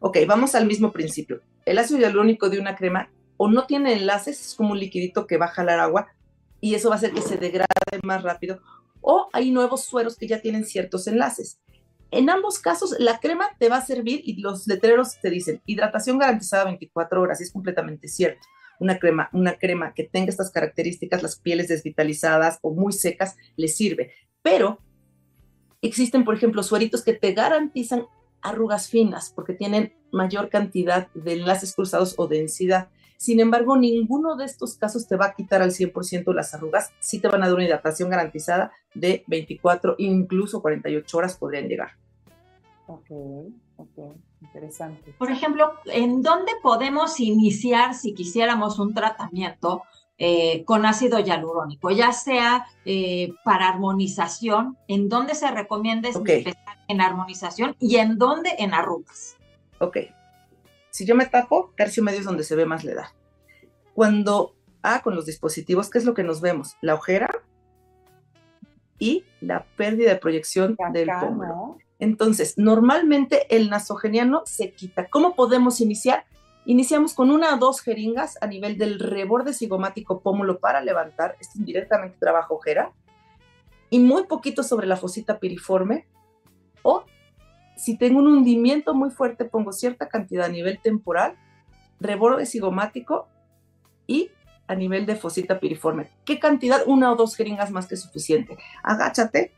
Ok, 0.00 0.18
vamos 0.26 0.54
al 0.54 0.66
mismo 0.66 0.90
principio. 0.90 1.42
El 1.66 1.78
ácido 1.78 2.00
hialurónico 2.00 2.48
de 2.48 2.58
una 2.58 2.74
crema 2.74 3.10
o 3.36 3.48
no 3.48 3.66
tiene 3.66 3.92
enlaces, 3.92 4.40
es 4.40 4.54
como 4.54 4.72
un 4.72 4.80
liquidito 4.80 5.26
que 5.26 5.36
va 5.36 5.46
a 5.46 5.50
jalar 5.50 5.78
agua 5.78 6.08
y 6.62 6.74
eso 6.74 6.88
va 6.88 6.94
a 6.94 6.98
hacer 6.98 7.12
que 7.12 7.20
se 7.20 7.36
degrade 7.36 7.68
más 8.02 8.22
rápido, 8.22 8.60
o 9.00 9.28
hay 9.32 9.50
nuevos 9.50 9.84
sueros 9.84 10.16
que 10.16 10.26
ya 10.26 10.40
tienen 10.40 10.64
ciertos 10.64 11.06
enlaces. 11.06 11.60
En 12.10 12.30
ambos 12.30 12.58
casos, 12.58 12.96
la 12.98 13.20
crema 13.20 13.50
te 13.58 13.68
va 13.68 13.76
a 13.76 13.86
servir 13.86 14.22
y 14.24 14.40
los 14.40 14.66
letreros 14.66 15.20
te 15.20 15.28
dicen 15.28 15.60
hidratación 15.66 16.18
garantizada 16.18 16.64
24 16.64 17.20
horas, 17.20 17.40
y 17.40 17.44
es 17.44 17.52
completamente 17.52 18.08
cierto. 18.08 18.46
Una 18.80 18.98
crema, 18.98 19.28
una 19.32 19.58
crema 19.58 19.92
que 19.92 20.04
tenga 20.04 20.30
estas 20.30 20.50
características, 20.50 21.22
las 21.22 21.38
pieles 21.38 21.68
desvitalizadas 21.68 22.58
o 22.62 22.72
muy 22.72 22.92
secas, 22.92 23.36
le 23.56 23.68
sirve. 23.68 24.12
Pero 24.42 24.78
Existen, 25.80 26.24
por 26.24 26.34
ejemplo, 26.34 26.62
sueritos 26.62 27.02
que 27.02 27.12
te 27.12 27.32
garantizan 27.32 28.06
arrugas 28.42 28.88
finas 28.88 29.32
porque 29.34 29.54
tienen 29.54 29.92
mayor 30.10 30.48
cantidad 30.48 31.08
de 31.14 31.34
enlaces 31.34 31.74
cruzados 31.74 32.14
o 32.18 32.26
densidad. 32.26 32.88
Sin 33.16 33.40
embargo, 33.40 33.76
ninguno 33.76 34.36
de 34.36 34.44
estos 34.44 34.76
casos 34.76 35.08
te 35.08 35.16
va 35.16 35.26
a 35.26 35.34
quitar 35.34 35.60
al 35.60 35.72
100% 35.72 36.32
las 36.34 36.54
arrugas. 36.54 36.92
Sí 37.00 37.18
te 37.20 37.28
van 37.28 37.42
a 37.42 37.46
dar 37.46 37.54
una 37.54 37.64
hidratación 37.64 38.10
garantizada 38.10 38.72
de 38.94 39.24
24, 39.26 39.96
incluso 39.98 40.62
48 40.62 41.18
horas 41.18 41.36
podrían 41.36 41.68
llegar. 41.68 41.90
Ok, 42.86 43.10
ok, 43.76 44.16
interesante. 44.40 45.14
Por 45.18 45.30
ejemplo, 45.30 45.74
¿en 45.86 46.22
dónde 46.22 46.52
podemos 46.62 47.18
iniciar 47.20 47.94
si 47.94 48.14
quisiéramos 48.14 48.78
un 48.78 48.94
tratamiento 48.94 49.82
eh, 50.18 50.64
con 50.64 50.84
ácido 50.84 51.20
hialurónico, 51.20 51.90
ya 51.90 52.12
sea 52.12 52.66
eh, 52.84 53.32
para 53.44 53.68
armonización, 53.68 54.76
en 54.88 55.08
dónde 55.08 55.36
se 55.36 55.48
recomienda 55.50 56.08
empezar 56.08 56.56
en 56.88 57.00
armonización 57.00 57.76
y 57.78 57.96
en 57.96 58.18
dónde 58.18 58.50
en 58.58 58.74
arrugas. 58.74 59.36
Ok. 59.78 59.98
Si 60.90 61.06
yo 61.06 61.14
me 61.14 61.26
tapo, 61.26 61.72
tercio 61.76 62.02
medio 62.02 62.18
es 62.18 62.24
donde 62.24 62.42
se 62.42 62.56
ve 62.56 62.66
más 62.66 62.82
la 62.82 62.92
edad. 62.92 63.06
Cuando, 63.94 64.56
ah, 64.82 65.02
con 65.02 65.14
los 65.14 65.24
dispositivos, 65.24 65.88
¿qué 65.88 65.98
es 65.98 66.04
lo 66.04 66.14
que 66.14 66.24
nos 66.24 66.40
vemos? 66.40 66.76
La 66.80 66.94
ojera 66.94 67.30
y 68.98 69.24
la 69.40 69.66
pérdida 69.76 70.10
de 70.10 70.16
proyección 70.16 70.76
del 70.92 71.10
pómulo. 71.20 71.78
Entonces, 72.00 72.54
normalmente 72.56 73.54
el 73.54 73.70
nasogeniano 73.70 74.42
se 74.46 74.72
quita. 74.72 75.08
¿Cómo 75.08 75.36
podemos 75.36 75.80
iniciar? 75.80 76.24
Iniciamos 76.68 77.14
con 77.14 77.30
una 77.30 77.54
o 77.54 77.56
dos 77.56 77.80
jeringas 77.80 78.36
a 78.42 78.46
nivel 78.46 78.76
del 78.76 78.98
reborde 78.98 79.54
cigomático 79.54 80.20
pómulo 80.20 80.60
para 80.60 80.82
levantar, 80.82 81.34
esto 81.40 81.58
indirectamente 81.58 82.18
trabajo 82.20 82.56
ojera, 82.56 82.92
y 83.88 84.00
muy 84.00 84.24
poquito 84.26 84.62
sobre 84.62 84.86
la 84.86 84.98
fosita 84.98 85.38
piriforme. 85.38 86.06
O 86.82 87.04
si 87.74 87.96
tengo 87.96 88.18
un 88.18 88.26
hundimiento 88.26 88.92
muy 88.92 89.08
fuerte, 89.08 89.46
pongo 89.46 89.72
cierta 89.72 90.10
cantidad 90.10 90.44
a 90.44 90.50
nivel 90.50 90.78
temporal 90.82 91.38
reborde 92.00 92.44
cigomático 92.44 93.28
y 94.06 94.30
a 94.66 94.74
nivel 94.74 95.06
de 95.06 95.16
fosita 95.16 95.60
piriforme. 95.60 96.10
¿Qué 96.26 96.38
cantidad? 96.38 96.82
Una 96.86 97.10
o 97.10 97.16
dos 97.16 97.34
jeringas 97.34 97.70
más 97.70 97.86
que 97.86 97.96
suficiente. 97.96 98.58
Agáchate, 98.82 99.52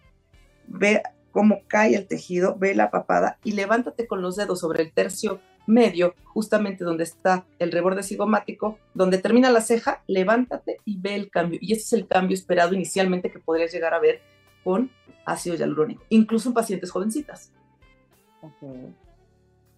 ve 0.68 1.02
cómo 1.30 1.62
cae 1.66 1.94
el 1.94 2.06
tejido, 2.06 2.56
ve 2.58 2.74
la 2.74 2.90
papada 2.90 3.38
y 3.44 3.52
levántate 3.52 4.06
con 4.06 4.22
los 4.22 4.36
dedos 4.36 4.60
sobre 4.60 4.82
el 4.82 4.92
tercio 4.92 5.40
medio, 5.66 6.14
justamente 6.24 6.84
donde 6.84 7.04
está 7.04 7.46
el 7.58 7.70
reborde 7.70 8.02
cigomático, 8.02 8.78
donde 8.94 9.18
termina 9.18 9.50
la 9.50 9.60
ceja, 9.60 10.02
levántate 10.06 10.78
y 10.84 10.98
ve 10.98 11.14
el 11.14 11.30
cambio. 11.30 11.58
Y 11.62 11.72
ese 11.72 11.82
es 11.82 11.92
el 11.92 12.06
cambio 12.06 12.34
esperado 12.34 12.74
inicialmente 12.74 13.30
que 13.30 13.38
podrías 13.38 13.72
llegar 13.72 13.94
a 13.94 14.00
ver 14.00 14.20
con 14.64 14.90
ácido 15.24 15.56
hialurónico, 15.56 16.02
incluso 16.08 16.48
en 16.48 16.54
pacientes 16.54 16.90
jovencitas. 16.90 17.52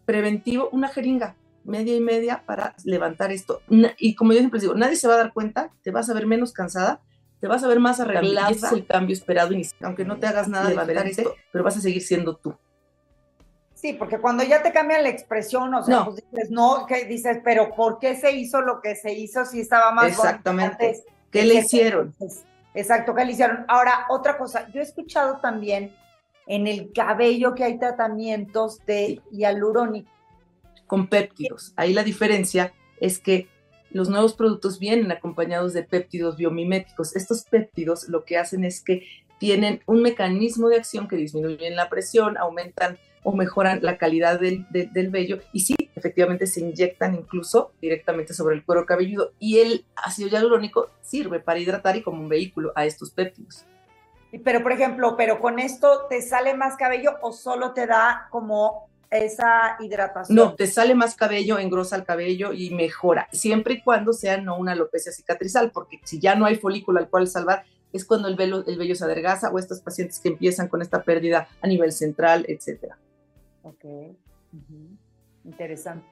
Preventivo, 0.04 0.68
una 0.72 0.88
jeringa, 0.88 1.36
media 1.64 1.94
y 1.94 2.00
media 2.00 2.42
para 2.46 2.74
levantar 2.84 3.32
esto. 3.32 3.60
Y 3.98 4.14
como 4.14 4.32
yo 4.32 4.38
siempre 4.38 4.60
digo, 4.60 4.74
nadie 4.74 4.96
se 4.96 5.08
va 5.08 5.14
a 5.14 5.18
dar 5.18 5.32
cuenta, 5.32 5.72
te 5.82 5.90
vas 5.90 6.08
a 6.08 6.14
ver 6.14 6.26
menos 6.26 6.52
cansada, 6.52 7.00
te 7.42 7.48
vas 7.48 7.64
a 7.64 7.66
ver 7.66 7.80
más 7.80 7.98
arreglada. 7.98 8.50
ese 8.50 8.66
es 8.66 8.72
el 8.72 8.86
cambio 8.86 9.14
esperado 9.14 9.52
inicial. 9.52 9.80
Aunque 9.82 10.04
no 10.04 10.16
te 10.16 10.28
hagas 10.28 10.46
nada 10.46 10.68
de 10.68 10.76
levantar 10.76 11.08
esto, 11.08 11.34
pero 11.50 11.64
vas 11.64 11.76
a 11.76 11.80
seguir 11.80 12.00
siendo 12.00 12.36
tú. 12.36 12.54
Sí, 13.74 13.94
porque 13.94 14.18
cuando 14.18 14.44
ya 14.44 14.62
te 14.62 14.72
cambian 14.72 15.02
la 15.02 15.08
expresión, 15.08 15.74
o 15.74 15.82
sea, 15.82 15.96
no. 15.96 16.04
Pues 16.04 16.22
dices, 16.30 16.50
no, 16.52 16.86
que 16.86 17.04
dices, 17.06 17.40
pero 17.42 17.74
¿por 17.74 17.98
qué 17.98 18.14
se 18.14 18.30
hizo 18.30 18.60
lo 18.60 18.80
que 18.80 18.94
se 18.94 19.12
hizo 19.12 19.44
si 19.44 19.58
estaba 19.58 19.90
más 19.90 20.06
Exactamente. 20.06 21.02
¿Qué 21.32 21.44
le 21.44 21.56
hicieron? 21.56 22.14
exacto, 22.74 23.12
¿qué 23.12 23.24
le 23.24 23.32
hicieron? 23.32 23.64
Ahora, 23.66 24.06
otra 24.08 24.38
cosa, 24.38 24.68
yo 24.72 24.80
he 24.80 24.84
escuchado 24.84 25.38
también 25.38 25.92
en 26.46 26.68
el 26.68 26.92
cabello 26.92 27.56
que 27.56 27.64
hay 27.64 27.76
tratamientos 27.76 28.78
de 28.86 29.20
hialurónico. 29.32 30.08
Con 30.86 31.08
péptidos. 31.08 31.72
Ahí 31.74 31.92
la 31.92 32.04
diferencia 32.04 32.72
es 33.00 33.18
que 33.18 33.48
los 33.92 34.08
nuevos 34.08 34.34
productos 34.34 34.78
vienen 34.78 35.12
acompañados 35.12 35.72
de 35.72 35.82
péptidos 35.82 36.36
biomiméticos. 36.36 37.14
Estos 37.16 37.44
péptidos 37.44 38.08
lo 38.08 38.24
que 38.24 38.38
hacen 38.38 38.64
es 38.64 38.82
que 38.82 39.04
tienen 39.38 39.82
un 39.86 40.02
mecanismo 40.02 40.68
de 40.68 40.76
acción 40.76 41.08
que 41.08 41.16
disminuyen 41.16 41.76
la 41.76 41.88
presión, 41.88 42.36
aumentan 42.36 42.98
o 43.24 43.32
mejoran 43.32 43.80
la 43.82 43.98
calidad 43.98 44.40
del, 44.40 44.66
vello 45.10 45.38
y 45.52 45.60
sí, 45.60 45.74
efectivamente 45.94 46.46
se 46.46 46.60
inyectan 46.60 47.14
incluso 47.14 47.72
directamente 47.80 48.34
sobre 48.34 48.56
el 48.56 48.64
cuero 48.64 48.86
cabelludo 48.86 49.32
y 49.38 49.58
el 49.58 49.84
ácido 49.94 50.28
hialurónico 50.28 50.90
sirve 51.00 51.40
para 51.40 51.58
hidratar 51.58 51.96
y 51.96 52.02
como 52.02 52.20
un 52.20 52.28
vehículo 52.28 52.72
a 52.74 52.84
estos 52.84 53.10
péptidos. 53.10 53.64
Pero, 54.44 54.62
por 54.62 54.72
ejemplo, 54.72 55.16
¿pero 55.16 55.40
con 55.40 55.58
esto 55.58 56.06
te 56.08 56.22
sale 56.22 56.54
más 56.54 56.76
cabello 56.76 57.18
o 57.20 57.32
solo 57.32 57.72
te 57.72 57.86
da 57.86 58.28
como 58.30 58.88
esa 59.12 59.76
hidratación? 59.80 60.36
No, 60.36 60.54
te 60.54 60.66
sale 60.66 60.94
más 60.94 61.14
cabello, 61.14 61.58
engrosa 61.58 61.96
el 61.96 62.04
cabello 62.04 62.52
y 62.52 62.70
mejora, 62.70 63.28
siempre 63.32 63.74
y 63.74 63.82
cuando 63.82 64.12
sea 64.12 64.40
no 64.40 64.56
una 64.56 64.72
alopecia 64.72 65.12
cicatrizal, 65.12 65.70
porque 65.70 66.00
si 66.04 66.18
ya 66.18 66.34
no 66.34 66.46
hay 66.46 66.56
folículo 66.56 66.98
al 66.98 67.08
cual 67.08 67.28
salvar, 67.28 67.64
es 67.92 68.04
cuando 68.04 68.28
el 68.28 68.36
vello, 68.36 68.64
el 68.66 68.78
vello 68.78 68.94
se 68.94 69.04
adelgaza 69.04 69.50
o 69.50 69.58
estos 69.58 69.80
pacientes 69.80 70.18
que 70.18 70.30
empiezan 70.30 70.68
con 70.68 70.80
esta 70.82 71.02
pérdida 71.02 71.48
a 71.60 71.66
nivel 71.66 71.92
central, 71.92 72.44
etcétera. 72.48 72.96
Ok, 73.62 73.84
interesante. 75.44 76.06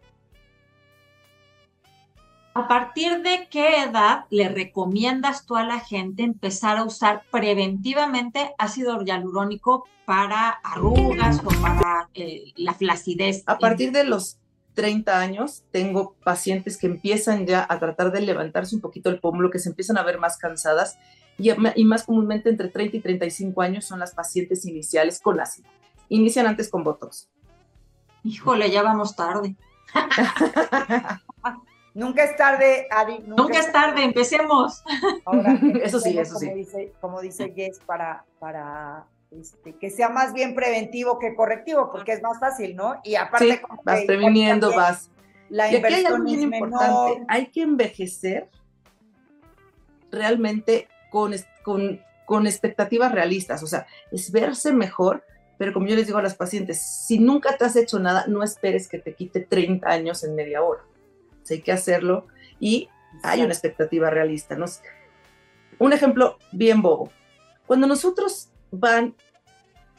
¿A 2.53 2.67
partir 2.67 3.23
de 3.23 3.47
qué 3.49 3.83
edad 3.85 4.25
le 4.31 4.49
recomiendas 4.49 5.47
tú 5.47 5.55
a 5.57 5.63
la 5.63 5.79
gente 5.79 6.25
empezar 6.25 6.79
a 6.79 6.85
usar 6.85 7.23
preventivamente 7.31 8.55
ácido 8.59 9.01
hialurónico 9.03 9.87
para 10.05 10.49
arrugas 10.49 11.41
o 11.45 11.49
para 11.63 12.09
eh, 12.15 12.53
la 12.57 12.75
flacidez? 12.75 13.45
A 13.47 13.59
partir 13.59 13.93
de 13.93 14.03
los 14.03 14.39
30 14.75 15.21
años 15.21 15.63
tengo 15.71 16.17
pacientes 16.25 16.77
que 16.77 16.89
empiezan 16.89 17.47
ya 17.47 17.65
a 17.69 17.79
tratar 17.79 18.11
de 18.11 18.21
levantarse 18.21 18.75
un 18.75 18.81
poquito 18.81 19.11
el 19.11 19.21
pómulo, 19.21 19.51
que 19.51 19.61
se 19.61 19.69
empiezan 19.69 19.97
a 19.97 20.03
ver 20.03 20.19
más 20.19 20.37
cansadas 20.37 20.99
y, 21.39 21.51
y 21.77 21.85
más 21.85 22.03
comúnmente 22.03 22.51
entre 22.51 22.69
30 22.69 22.97
y 22.97 23.01
35 23.01 23.63
años 23.63 23.85
son 23.85 24.01
las 24.01 24.13
pacientes 24.13 24.65
iniciales 24.67 25.21
con 25.21 25.39
ácido. 25.39 25.69
Inician 26.09 26.49
antes 26.49 26.69
con 26.69 26.83
Botox 26.83 27.29
Híjole, 28.25 28.71
ya 28.71 28.83
vamos 28.83 29.15
tarde. 29.15 29.55
Nunca 31.95 32.25
es 32.25 32.37
tarde, 32.37 32.87
Adi. 32.91 33.19
Nunca, 33.27 33.59
es 33.59 33.73
tarde, 33.73 34.05
empecemos. 34.05 34.83
eso 35.83 36.01
sí, 36.01 36.19
eso 36.19 36.39
sí. 36.39 36.51
como 37.01 37.21
dice 37.21 37.53
Jess, 37.55 37.81
para, 37.85 38.25
para 38.39 39.07
este, 39.31 39.75
que 39.75 39.91
sea 39.91 40.09
más 40.09 40.33
bien 40.33 40.55
preventivo 40.55 41.19
que 41.19 41.35
correctivo, 41.35 41.91
porque 41.91 42.13
es 42.13 42.23
más 42.23 42.39
fácil, 42.39 42.77
¿no? 42.77 43.01
Y 43.05 43.17
aparte, 43.17 43.61
vas 43.85 44.05
previniendo, 44.05 44.75
vas. 44.75 45.11
La 45.49 45.73
inversión 45.73 46.27
hay 46.27 46.35
es 46.35 46.43
importante. 46.43 47.25
Hay 47.29 47.47
que 47.47 47.63
envejecer 47.63 48.49
realmente 50.13 50.89
con, 51.11 51.35
con, 51.63 52.01
con 52.25 52.47
expectativas 52.47 53.13
realistas, 53.13 53.63
o 53.63 53.67
sea, 53.67 53.87
es 54.13 54.31
verse 54.31 54.73
mejor, 54.73 55.25
pero 55.59 55.73
como 55.73 55.87
yo 55.87 55.97
les 55.97 56.07
digo 56.07 56.19
a 56.19 56.23
las 56.23 56.37
pacientes, 56.37 56.81
si 56.81 57.19
nunca 57.19 57.57
te 57.57 57.65
has 57.65 57.77
hecho 57.77 57.99
nada, 57.99 58.25
no 58.29 58.43
esperes 58.43 58.89
que 58.89 58.99
te 58.99 59.15
quite 59.15 59.41
30 59.41 59.89
años 59.89 60.25
en 60.25 60.35
media 60.35 60.63
hora. 60.63 60.83
Hay 61.55 61.63
que 61.63 61.73
hacerlo 61.73 62.27
y 62.59 62.89
hay 63.23 63.43
una 63.43 63.53
expectativa 63.53 64.11
realista. 64.11 64.57
¿no? 64.57 64.67
Un 65.79 65.93
ejemplo 65.93 66.39
bien 66.53 66.83
bobo. 66.83 67.11
Cuando 67.67 67.87
nosotros 67.87 68.51
van 68.71 69.15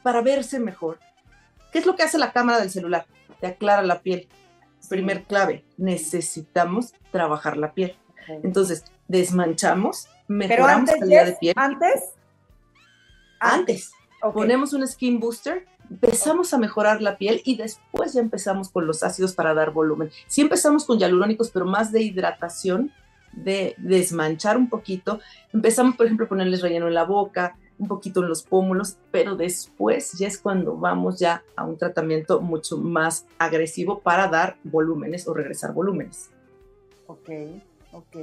para 0.04 0.22
verse 0.22 0.60
mejor, 0.60 1.00
¿qué 1.72 1.80
es 1.80 1.86
lo 1.86 1.96
que 1.96 2.04
hace 2.04 2.18
la 2.18 2.32
cámara 2.32 2.60
del 2.60 2.70
celular? 2.70 3.06
Te 3.40 3.48
aclara 3.48 3.82
la 3.82 4.02
piel. 4.02 4.28
Primer 4.90 5.24
clave, 5.24 5.64
necesitamos 5.78 6.94
trabajar 7.12 7.56
la 7.58 7.74
piel. 7.74 7.96
Entonces, 8.44 8.84
desmanchamos, 9.08 10.08
mejoramos 10.28 10.90
la 10.90 11.00
calidad 11.00 11.26
de 11.26 11.34
piel. 11.34 11.54
¿Antes? 11.56 12.14
Antes. 13.40 13.92
Ponemos 14.34 14.74
un 14.74 14.88
skin 14.88 15.20
booster, 15.20 15.66
empezamos 15.92 16.54
a 16.54 16.58
mejorar 16.58 17.02
la 17.02 17.18
piel 17.18 17.42
y 17.44 17.58
después 17.58 18.14
ya 18.14 18.22
empezamos 18.22 18.70
con 18.70 18.88
los 18.88 19.04
ácidos 19.04 19.34
para 19.34 19.54
dar 19.54 19.72
volumen. 19.72 20.10
Sí 20.28 20.42
empezamos 20.42 20.86
con 20.86 20.98
hialurónicos, 20.98 21.52
pero 21.52 21.66
más 21.66 21.92
de 21.92 22.02
hidratación, 22.02 22.92
de 23.34 23.76
desmanchar 23.78 24.58
un 24.58 24.70
poquito. 24.70 25.20
Empezamos, 25.54 25.96
por 25.96 26.06
ejemplo, 26.06 26.26
a 26.26 26.30
ponerles 26.30 26.62
relleno 26.62 26.88
en 26.88 26.94
la 26.94 27.04
boca, 27.04 27.58
un 27.78 27.90
poquito 27.90 28.22
en 28.22 28.30
los 28.30 28.44
pómulos, 28.44 28.98
pero 29.12 29.36
después 29.36 30.14
ya 30.14 30.28
es 30.28 30.38
cuando 30.38 30.78
vamos 30.78 31.20
ya 31.20 31.44
a 31.56 31.66
un 31.66 31.78
tratamiento 31.78 32.40
mucho 32.40 32.78
más 32.78 33.26
agresivo 33.38 34.00
para 34.00 34.28
dar 34.28 34.58
volúmenes 34.64 35.28
o 35.28 35.34
regresar 35.34 35.74
volúmenes. 35.74 36.30
Ok, 37.08 37.30
ok. 37.92 38.18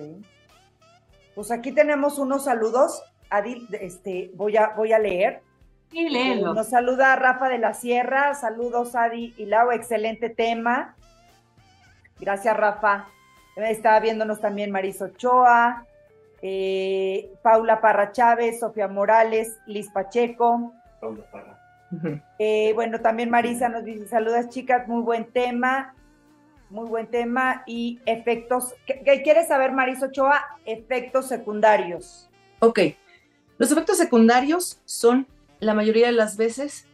Pues 1.34 1.50
aquí 1.50 1.72
tenemos 1.72 2.18
unos 2.18 2.44
saludos. 2.44 3.02
Adil, 3.28 3.68
este, 3.72 4.30
voy 4.34 4.56
a, 4.56 4.72
voy 4.74 4.92
a 4.92 4.98
leer. 4.98 5.42
Nos 5.92 6.68
saluda 6.68 7.16
Rafa 7.16 7.48
de 7.48 7.58
la 7.58 7.74
Sierra, 7.74 8.34
saludos 8.34 8.94
Adi 8.94 9.34
y 9.36 9.46
Lau, 9.46 9.70
excelente 9.70 10.28
tema. 10.28 10.94
Gracias 12.20 12.56
Rafa. 12.56 13.08
Estaba 13.56 13.98
viéndonos 14.00 14.40
también 14.40 14.70
Maris 14.70 15.00
Ochoa, 15.00 15.86
eh, 16.42 17.32
Paula 17.42 17.80
Parra 17.80 18.12
Chávez, 18.12 18.60
Sofía 18.60 18.86
Morales, 18.86 19.58
Liz 19.66 19.90
Pacheco. 19.90 20.72
Paula 21.00 21.24
Parra. 21.30 21.58
Eh, 22.38 22.72
bueno, 22.74 23.00
también 23.00 23.30
Marisa 23.30 23.68
nos 23.68 23.84
dice, 23.84 24.06
saludas 24.06 24.50
chicas, 24.50 24.86
muy 24.88 25.00
buen 25.02 25.24
tema, 25.24 25.94
muy 26.68 26.86
buen 26.86 27.06
tema 27.06 27.62
y 27.66 27.98
efectos, 28.04 28.74
¿qué, 28.86 29.00
qué 29.04 29.22
quieres 29.22 29.48
saber 29.48 29.72
Maris 29.72 30.02
Ochoa? 30.02 30.44
Efectos 30.66 31.26
secundarios. 31.26 32.28
Ok, 32.60 32.80
los 33.56 33.72
efectos 33.72 33.96
secundarios 33.96 34.82
son 34.84 35.26
la 35.60 35.74
mayoría 35.74 36.06
de 36.06 36.12
las 36.12 36.36
veces 36.36 36.86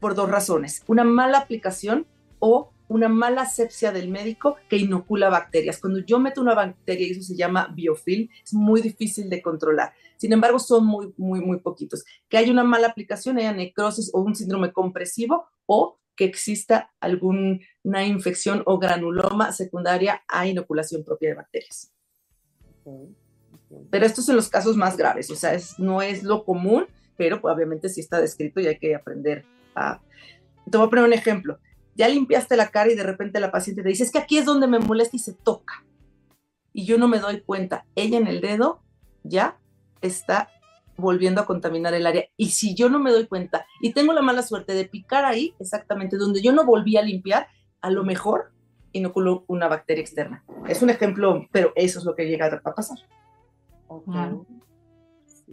por 0.00 0.14
dos 0.14 0.30
razones. 0.30 0.82
Una 0.86 1.04
mala 1.04 1.38
aplicación 1.38 2.06
o 2.38 2.72
una 2.88 3.08
mala 3.08 3.42
asepsia 3.42 3.92
del 3.92 4.08
médico 4.08 4.56
que 4.68 4.76
inocula 4.76 5.28
bacterias. 5.28 5.78
Cuando 5.78 6.00
yo 6.00 6.18
meto 6.18 6.40
una 6.40 6.54
bacteria, 6.54 7.06
y 7.06 7.12
eso 7.12 7.22
se 7.22 7.36
llama 7.36 7.72
biofilm, 7.72 8.28
es 8.42 8.52
muy 8.52 8.80
difícil 8.80 9.30
de 9.30 9.40
controlar. 9.40 9.92
Sin 10.16 10.32
embargo, 10.32 10.58
son 10.58 10.86
muy, 10.86 11.14
muy, 11.16 11.40
muy 11.40 11.60
poquitos. 11.60 12.04
Que 12.28 12.36
haya 12.36 12.50
una 12.50 12.64
mala 12.64 12.88
aplicación, 12.88 13.38
haya 13.38 13.52
necrosis 13.52 14.10
o 14.12 14.20
un 14.20 14.34
síndrome 14.34 14.72
compresivo 14.72 15.46
o 15.66 16.00
que 16.16 16.24
exista 16.24 16.92
alguna 16.98 18.04
infección 18.04 18.62
o 18.66 18.78
granuloma 18.78 19.52
secundaria 19.52 20.22
a 20.26 20.48
inoculación 20.48 21.04
propia 21.04 21.30
de 21.30 21.36
bacterias. 21.36 21.92
Pero 23.90 24.04
estos 24.04 24.26
son 24.26 24.36
los 24.36 24.48
casos 24.48 24.76
más 24.76 24.96
graves, 24.96 25.30
o 25.30 25.36
sea, 25.36 25.56
no 25.78 26.02
es 26.02 26.24
lo 26.24 26.44
común, 26.44 26.88
pero 27.20 27.38
pues, 27.38 27.54
obviamente 27.54 27.90
sí 27.90 28.00
está 28.00 28.18
descrito 28.18 28.60
y 28.60 28.66
hay 28.66 28.78
que 28.78 28.94
aprender 28.94 29.44
a... 29.74 30.00
Te 30.70 30.78
voy 30.78 30.86
a 30.86 30.88
poner 30.88 31.04
un 31.04 31.12
ejemplo. 31.12 31.58
Ya 31.94 32.08
limpiaste 32.08 32.56
la 32.56 32.68
cara 32.68 32.90
y 32.90 32.94
de 32.94 33.02
repente 33.02 33.40
la 33.40 33.50
paciente 33.50 33.82
te 33.82 33.90
dice, 33.90 34.04
es 34.04 34.10
que 34.10 34.16
aquí 34.16 34.38
es 34.38 34.46
donde 34.46 34.66
me 34.66 34.78
molesta 34.78 35.16
y 35.16 35.18
se 35.18 35.34
toca. 35.34 35.84
Y 36.72 36.86
yo 36.86 36.96
no 36.96 37.08
me 37.08 37.18
doy 37.18 37.42
cuenta. 37.42 37.84
Ella 37.94 38.16
en 38.16 38.26
el 38.26 38.40
dedo 38.40 38.80
ya 39.22 39.58
está 40.00 40.48
volviendo 40.96 41.42
a 41.42 41.44
contaminar 41.44 41.92
el 41.92 42.06
área. 42.06 42.24
Y 42.38 42.52
si 42.52 42.74
yo 42.74 42.88
no 42.88 42.98
me 42.98 43.10
doy 43.10 43.26
cuenta 43.26 43.66
y 43.82 43.92
tengo 43.92 44.14
la 44.14 44.22
mala 44.22 44.42
suerte 44.42 44.72
de 44.72 44.86
picar 44.86 45.26
ahí, 45.26 45.54
exactamente 45.60 46.16
donde 46.16 46.40
yo 46.40 46.54
no 46.54 46.64
volví 46.64 46.96
a 46.96 47.02
limpiar, 47.02 47.48
a 47.82 47.90
lo 47.90 48.02
mejor 48.02 48.50
inoculo 48.92 49.44
una 49.46 49.68
bacteria 49.68 50.00
externa. 50.00 50.42
Es 50.66 50.80
un 50.80 50.88
ejemplo, 50.88 51.46
pero 51.52 51.74
eso 51.76 51.98
es 51.98 52.06
lo 52.06 52.16
que 52.16 52.24
llega 52.24 52.46
a 52.46 52.74
pasar. 52.74 52.96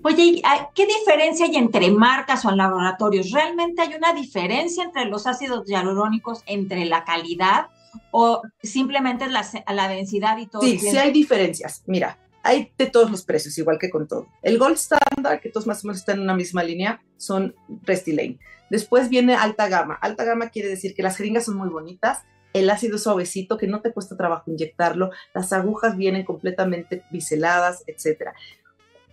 Oye, 0.08 0.41
¿qué 0.74 0.86
diferencia 0.86 1.48
hay 1.48 1.58
entre 1.58 1.91
marcas 1.91 2.46
o 2.46 2.50
en 2.50 2.56
laboratorios? 2.56 3.30
¿Realmente 3.32 3.82
hay 3.82 3.93
una 3.93 4.13
diferencia 4.13 4.86
entre 4.86 5.04
los 5.04 5.28
ácidos 5.28 5.67
hialurónicos, 5.67 6.43
entre 6.46 6.86
la 6.86 7.04
calidad 7.04 7.67
o 8.12 8.41
simplemente 8.63 9.28
la, 9.28 9.46
la 9.67 9.89
densidad 9.89 10.38
y 10.38 10.48
todo? 10.48 10.62
Sí, 10.62 10.80
sí 10.80 10.96
hay 10.96 11.12
diferencias. 11.12 11.84
Mira, 11.88 12.17
hay 12.41 12.72
de 12.78 12.86
todos 12.86 13.12
los 13.12 13.26
precios, 13.26 13.58
igual 13.58 13.78
que 13.78 13.89
con 13.89 14.08
todo. 14.08 14.28
El 14.43 14.58
Gold 14.58 14.78
Standard, 14.78 15.41
que 15.41 15.50
todos 15.50 15.67
más 15.67 15.84
o 15.84 15.88
menos 15.88 16.00
están 16.00 16.20
en 16.20 16.24
una 16.24 16.36
misma 16.36 16.63
línea, 16.63 17.02
son 17.17 17.54
Restylane. 17.84 18.39
Después 18.70 19.10
viene 19.10 19.36
alta 19.36 19.67
gama. 19.67 19.96
Alta 20.02 20.24
gama 20.24 20.52
quiere 20.52 20.70
decir 20.70 20.96
que 20.96 21.04
las 21.04 21.17
jeringas 21.17 21.43
son 21.43 21.58
muy 21.58 21.67
bonitas, 21.67 22.24
el 22.54 22.70
ácido 22.70 22.98
suavecito, 22.98 23.58
que 23.58 23.67
no 23.67 23.82
te 23.82 23.91
cuesta 23.91 24.15
trabajo 24.15 24.50
inyectarlo, 24.50 25.12
las 25.34 25.52
agujas 25.52 25.98
vienen 25.98 26.24
completamente 26.24 27.04
biseladas, 27.12 27.84
etc. 27.88 28.30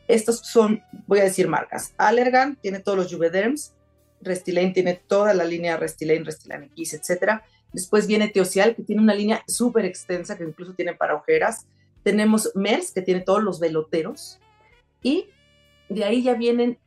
Estos 0.09 0.40
son, 0.40 0.83
voy 1.07 1.21
a 1.21 1.25
decir 1.25 1.49
marcas. 1.49 1.95
Allergan 1.97 2.57
tiene 2.57 2.81
todos 2.81 2.99
los 2.99 3.12
Juvederms, 3.12 3.75
Restylane 4.21 4.73
tiene 4.73 4.95
toda 4.95 5.35
la 5.35 5.45
línea 5.45 5.77
Restylane, 5.77 6.25
Restylane 6.25 6.67
X, 6.67 6.95
etc. 6.95 7.43
Después 7.73 8.07
viene 8.07 8.29
Teocial, 8.29 8.75
que 8.75 8.83
tiene 8.83 9.03
una 9.03 9.14
línea 9.14 9.43
súper 9.47 9.85
extensa, 9.85 10.37
que 10.37 10.45
incluso 10.45 10.75
tiene 10.75 10.95
para 10.95 11.14
ojeras. 11.14 11.67
Tenemos 12.03 12.53
MERS, 12.55 12.93
que 12.93 13.03
tiene 13.03 13.21
todos 13.21 13.43
los 13.43 13.61
veloteros. 13.61 14.38
Y 15.03 15.29
de 15.88 16.05
ahí 16.05 16.23
ya 16.23 16.35
vienen 16.35 16.79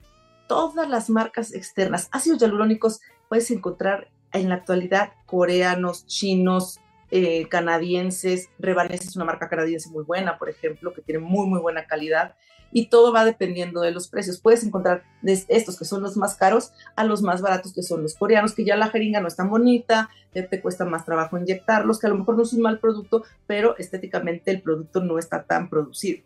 todas 0.48 0.90
las 0.90 1.10
marcas 1.10 1.54
externas. 1.54 2.10
Ácidos 2.12 2.40
hialurónicos 2.40 3.02
puedes 3.30 3.52
encontrar 3.52 4.10
en 4.34 4.50
la 4.50 4.56
actualidad 4.56 5.14
coreanos, 5.26 6.06
chinos, 6.08 6.80
eh, 7.12 7.48
canadienses. 7.50 8.50
Revanese 8.60 9.06
es 9.06 9.16
una 9.16 9.26
marca 9.26 9.50
canadiense 9.50 9.90
muy 9.90 10.04
buena, 10.04 10.38
por 10.38 10.50
ejemplo, 10.50 10.94
que 10.94 11.02
tiene 11.02 11.20
muy, 11.20 11.48
muy 11.48 11.60
buena 11.60 11.86
calidad. 11.86 12.36
Y 12.72 12.88
todo 12.88 13.14
va 13.14 13.26
dependiendo 13.26 13.82
de 13.82 13.92
los 13.92 14.08
precios. 14.08 14.40
Puedes 14.40 14.64
encontrar 14.64 15.04
de 15.22 15.44
estos 15.48 15.78
que 15.78 15.86
son 15.86 16.04
los 16.04 16.18
más 16.18 16.36
caros 16.36 16.74
a 16.96 17.04
los 17.04 17.22
más 17.22 17.42
baratos 17.42 17.74
que 17.74 17.84
son 17.84 18.04
los 18.04 18.16
coreanos, 18.16 18.54
que 18.54 18.66
ya 18.66 18.76
la 18.76 18.90
jeringa 18.90 19.22
no 19.22 19.28
es 19.28 19.36
tan 19.36 19.50
bonita, 19.50 20.10
ya 20.34 20.48
te 20.48 20.62
cuesta 20.62 20.86
más 20.86 21.06
trabajo 21.06 21.38
inyectarlos, 21.38 22.00
que 22.00 22.08
a 22.08 22.10
lo 22.10 22.18
mejor 22.18 22.36
no 22.36 22.44
es 22.44 22.54
un 22.54 22.62
mal 22.62 22.80
producto, 22.80 23.24
pero 23.46 23.78
estéticamente 23.78 24.52
el 24.52 24.62
producto 24.62 25.02
no 25.02 25.18
está 25.18 25.44
tan 25.44 25.70
producido. 25.70 26.24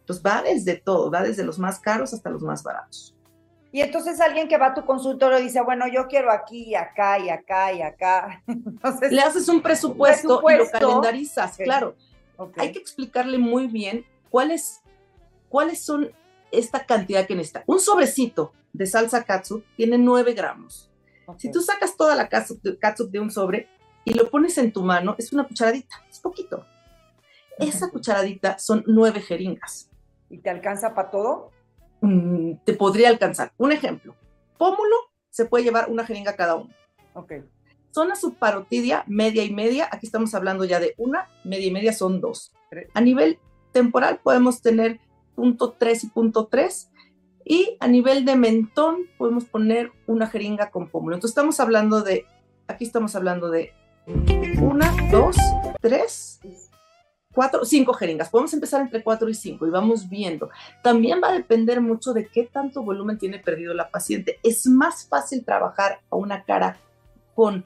Entonces 0.00 0.24
va 0.24 0.42
desde 0.42 0.76
todo, 0.76 1.10
va 1.10 1.22
desde 1.22 1.44
los 1.44 1.58
más 1.58 1.78
caros 1.78 2.12
hasta 2.12 2.28
los 2.28 2.42
más 2.42 2.62
baratos. 2.62 3.14
Y 3.74 3.80
entonces 3.80 4.20
alguien 4.20 4.46
que 4.46 4.56
va 4.56 4.66
a 4.66 4.74
tu 4.74 4.84
consultorio 4.84 5.40
dice, 5.40 5.60
bueno, 5.60 5.86
yo 5.92 6.06
quiero 6.06 6.30
aquí 6.30 6.62
y 6.62 6.74
acá 6.76 7.18
y 7.18 7.28
acá 7.28 7.72
y 7.72 7.82
acá. 7.82 8.40
Entonces, 8.46 9.10
Le 9.10 9.20
haces 9.20 9.48
un 9.48 9.62
presupuesto, 9.62 10.40
y 10.48 10.58
lo 10.58 10.70
calendarizas, 10.70 11.56
claro. 11.56 11.96
Hay 12.56 12.70
que 12.70 12.78
explicarle 12.78 13.36
muy 13.36 13.66
bien 13.66 14.04
cuáles, 14.30 14.80
cuáles 15.54 15.84
son 15.84 16.10
esta 16.50 16.84
cantidad 16.84 17.28
que 17.28 17.36
necesita. 17.36 17.62
Un 17.68 17.78
sobrecito 17.78 18.52
de 18.72 18.86
salsa 18.86 19.22
katsu 19.22 19.62
tiene 19.76 19.98
9 19.98 20.34
gramos. 20.34 20.90
Si 21.36 21.48
tú 21.48 21.60
sacas 21.60 21.96
toda 21.96 22.16
la 22.16 22.28
katsu 22.28 22.58
de 23.08 23.20
un 23.20 23.30
sobre 23.30 23.68
y 24.04 24.14
lo 24.14 24.28
pones 24.30 24.58
en 24.58 24.72
tu 24.72 24.82
mano, 24.82 25.14
es 25.16 25.32
una 25.32 25.46
cucharadita, 25.46 26.04
es 26.10 26.18
poquito. 26.18 26.66
Esa 27.56 27.88
cucharadita 27.88 28.58
son 28.58 28.82
9 28.88 29.20
jeringas. 29.20 29.88
¿Y 30.28 30.38
te 30.38 30.50
alcanza 30.50 30.92
para 30.92 31.12
todo? 31.12 31.52
Mm, 32.00 32.54
te 32.64 32.74
podría 32.74 33.08
alcanzar. 33.08 33.52
Un 33.56 33.70
ejemplo, 33.70 34.16
pómulo 34.58 34.96
se 35.30 35.44
puede 35.44 35.62
llevar 35.62 35.88
una 35.88 36.04
jeringa 36.04 36.34
cada 36.34 36.56
uno. 36.56 36.74
Ok. 37.12 37.32
Zona 37.92 38.16
subparotidia, 38.16 39.04
media 39.06 39.44
y 39.44 39.54
media, 39.54 39.88
aquí 39.92 40.06
estamos 40.06 40.34
hablando 40.34 40.64
ya 40.64 40.80
de 40.80 40.94
una, 40.98 41.28
media 41.44 41.68
y 41.68 41.70
media 41.70 41.92
son 41.92 42.20
dos. 42.20 42.52
A 42.92 43.00
nivel 43.00 43.38
temporal 43.70 44.18
podemos 44.20 44.60
tener 44.60 44.98
punto 45.34 45.74
3 45.78 46.04
y 46.04 46.06
punto 46.08 46.46
3 46.46 46.90
y 47.44 47.76
a 47.80 47.88
nivel 47.88 48.24
de 48.24 48.36
mentón 48.36 49.06
podemos 49.18 49.44
poner 49.44 49.92
una 50.06 50.26
jeringa 50.26 50.70
con 50.70 50.88
pómulo. 50.88 51.16
Entonces 51.16 51.32
estamos 51.32 51.60
hablando 51.60 52.02
de, 52.02 52.26
aquí 52.66 52.84
estamos 52.84 53.14
hablando 53.16 53.50
de 53.50 53.72
una, 54.60 54.94
dos, 55.10 55.36
tres, 55.80 56.40
cuatro, 57.32 57.64
cinco 57.64 57.92
jeringas. 57.92 58.30
Podemos 58.30 58.54
empezar 58.54 58.80
entre 58.80 59.02
cuatro 59.02 59.28
y 59.28 59.34
cinco 59.34 59.66
y 59.66 59.70
vamos 59.70 60.08
viendo. 60.08 60.50
También 60.82 61.20
va 61.22 61.28
a 61.28 61.34
depender 61.34 61.80
mucho 61.80 62.14
de 62.14 62.28
qué 62.28 62.44
tanto 62.44 62.82
volumen 62.82 63.18
tiene 63.18 63.38
perdido 63.38 63.74
la 63.74 63.90
paciente. 63.90 64.38
Es 64.42 64.66
más 64.66 65.06
fácil 65.06 65.44
trabajar 65.44 66.00
a 66.10 66.16
una 66.16 66.44
cara 66.44 66.78
con 67.34 67.64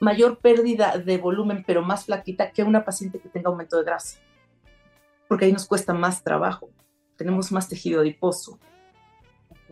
mayor 0.00 0.38
pérdida 0.38 0.96
de 0.96 1.18
volumen, 1.18 1.64
pero 1.66 1.82
más 1.82 2.06
flaquita, 2.06 2.52
que 2.52 2.62
una 2.62 2.84
paciente 2.84 3.18
que 3.18 3.28
tenga 3.28 3.50
aumento 3.50 3.76
de 3.76 3.84
grasa. 3.84 4.18
Porque 5.26 5.44
ahí 5.44 5.52
nos 5.52 5.66
cuesta 5.66 5.92
más 5.92 6.22
trabajo. 6.22 6.70
Tenemos 7.18 7.52
más 7.52 7.68
tejido 7.68 8.00
adiposo 8.00 8.58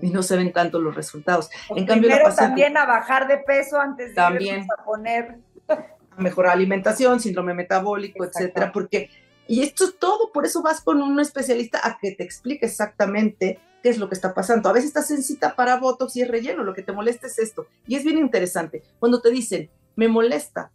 y 0.02 0.10
no 0.10 0.22
se 0.22 0.36
ven 0.36 0.52
tanto 0.52 0.78
los 0.78 0.94
resultados. 0.94 1.48
en 1.70 1.86
cambio, 1.86 2.10
paciente, 2.10 2.36
también 2.36 2.76
a 2.76 2.84
bajar 2.84 3.26
de 3.26 3.38
peso 3.38 3.80
antes 3.80 4.10
de 4.10 4.14
también, 4.14 4.66
a 4.78 4.84
poner 4.84 5.38
a 5.68 6.20
mejorar 6.20 6.52
alimentación, 6.52 7.20
síndrome 7.20 7.54
metabólico, 7.54 8.24
etcétera, 8.24 8.72
porque 8.72 9.08
y 9.48 9.62
esto 9.62 9.84
es 9.84 9.98
todo, 9.98 10.32
por 10.32 10.44
eso 10.44 10.62
vas 10.62 10.80
con 10.80 11.00
un 11.00 11.18
especialista 11.20 11.80
a 11.82 11.98
que 11.98 12.12
te 12.12 12.24
explique 12.24 12.66
exactamente 12.66 13.60
qué 13.82 13.90
es 13.90 13.98
lo 13.98 14.08
que 14.08 14.16
está 14.16 14.34
pasando. 14.34 14.68
A 14.68 14.72
veces 14.72 14.88
estás 14.88 15.10
en 15.12 15.22
cita 15.22 15.54
para 15.54 15.76
Botox 15.76 16.16
y 16.16 16.22
es 16.22 16.28
relleno, 16.28 16.64
lo 16.64 16.74
que 16.74 16.82
te 16.82 16.92
molesta 16.92 17.28
es 17.28 17.38
esto. 17.38 17.68
Y 17.86 17.94
es 17.94 18.04
bien 18.04 18.18
interesante. 18.18 18.82
Cuando 18.98 19.20
te 19.20 19.30
dicen, 19.30 19.70
me 19.94 20.08
molesta, 20.08 20.72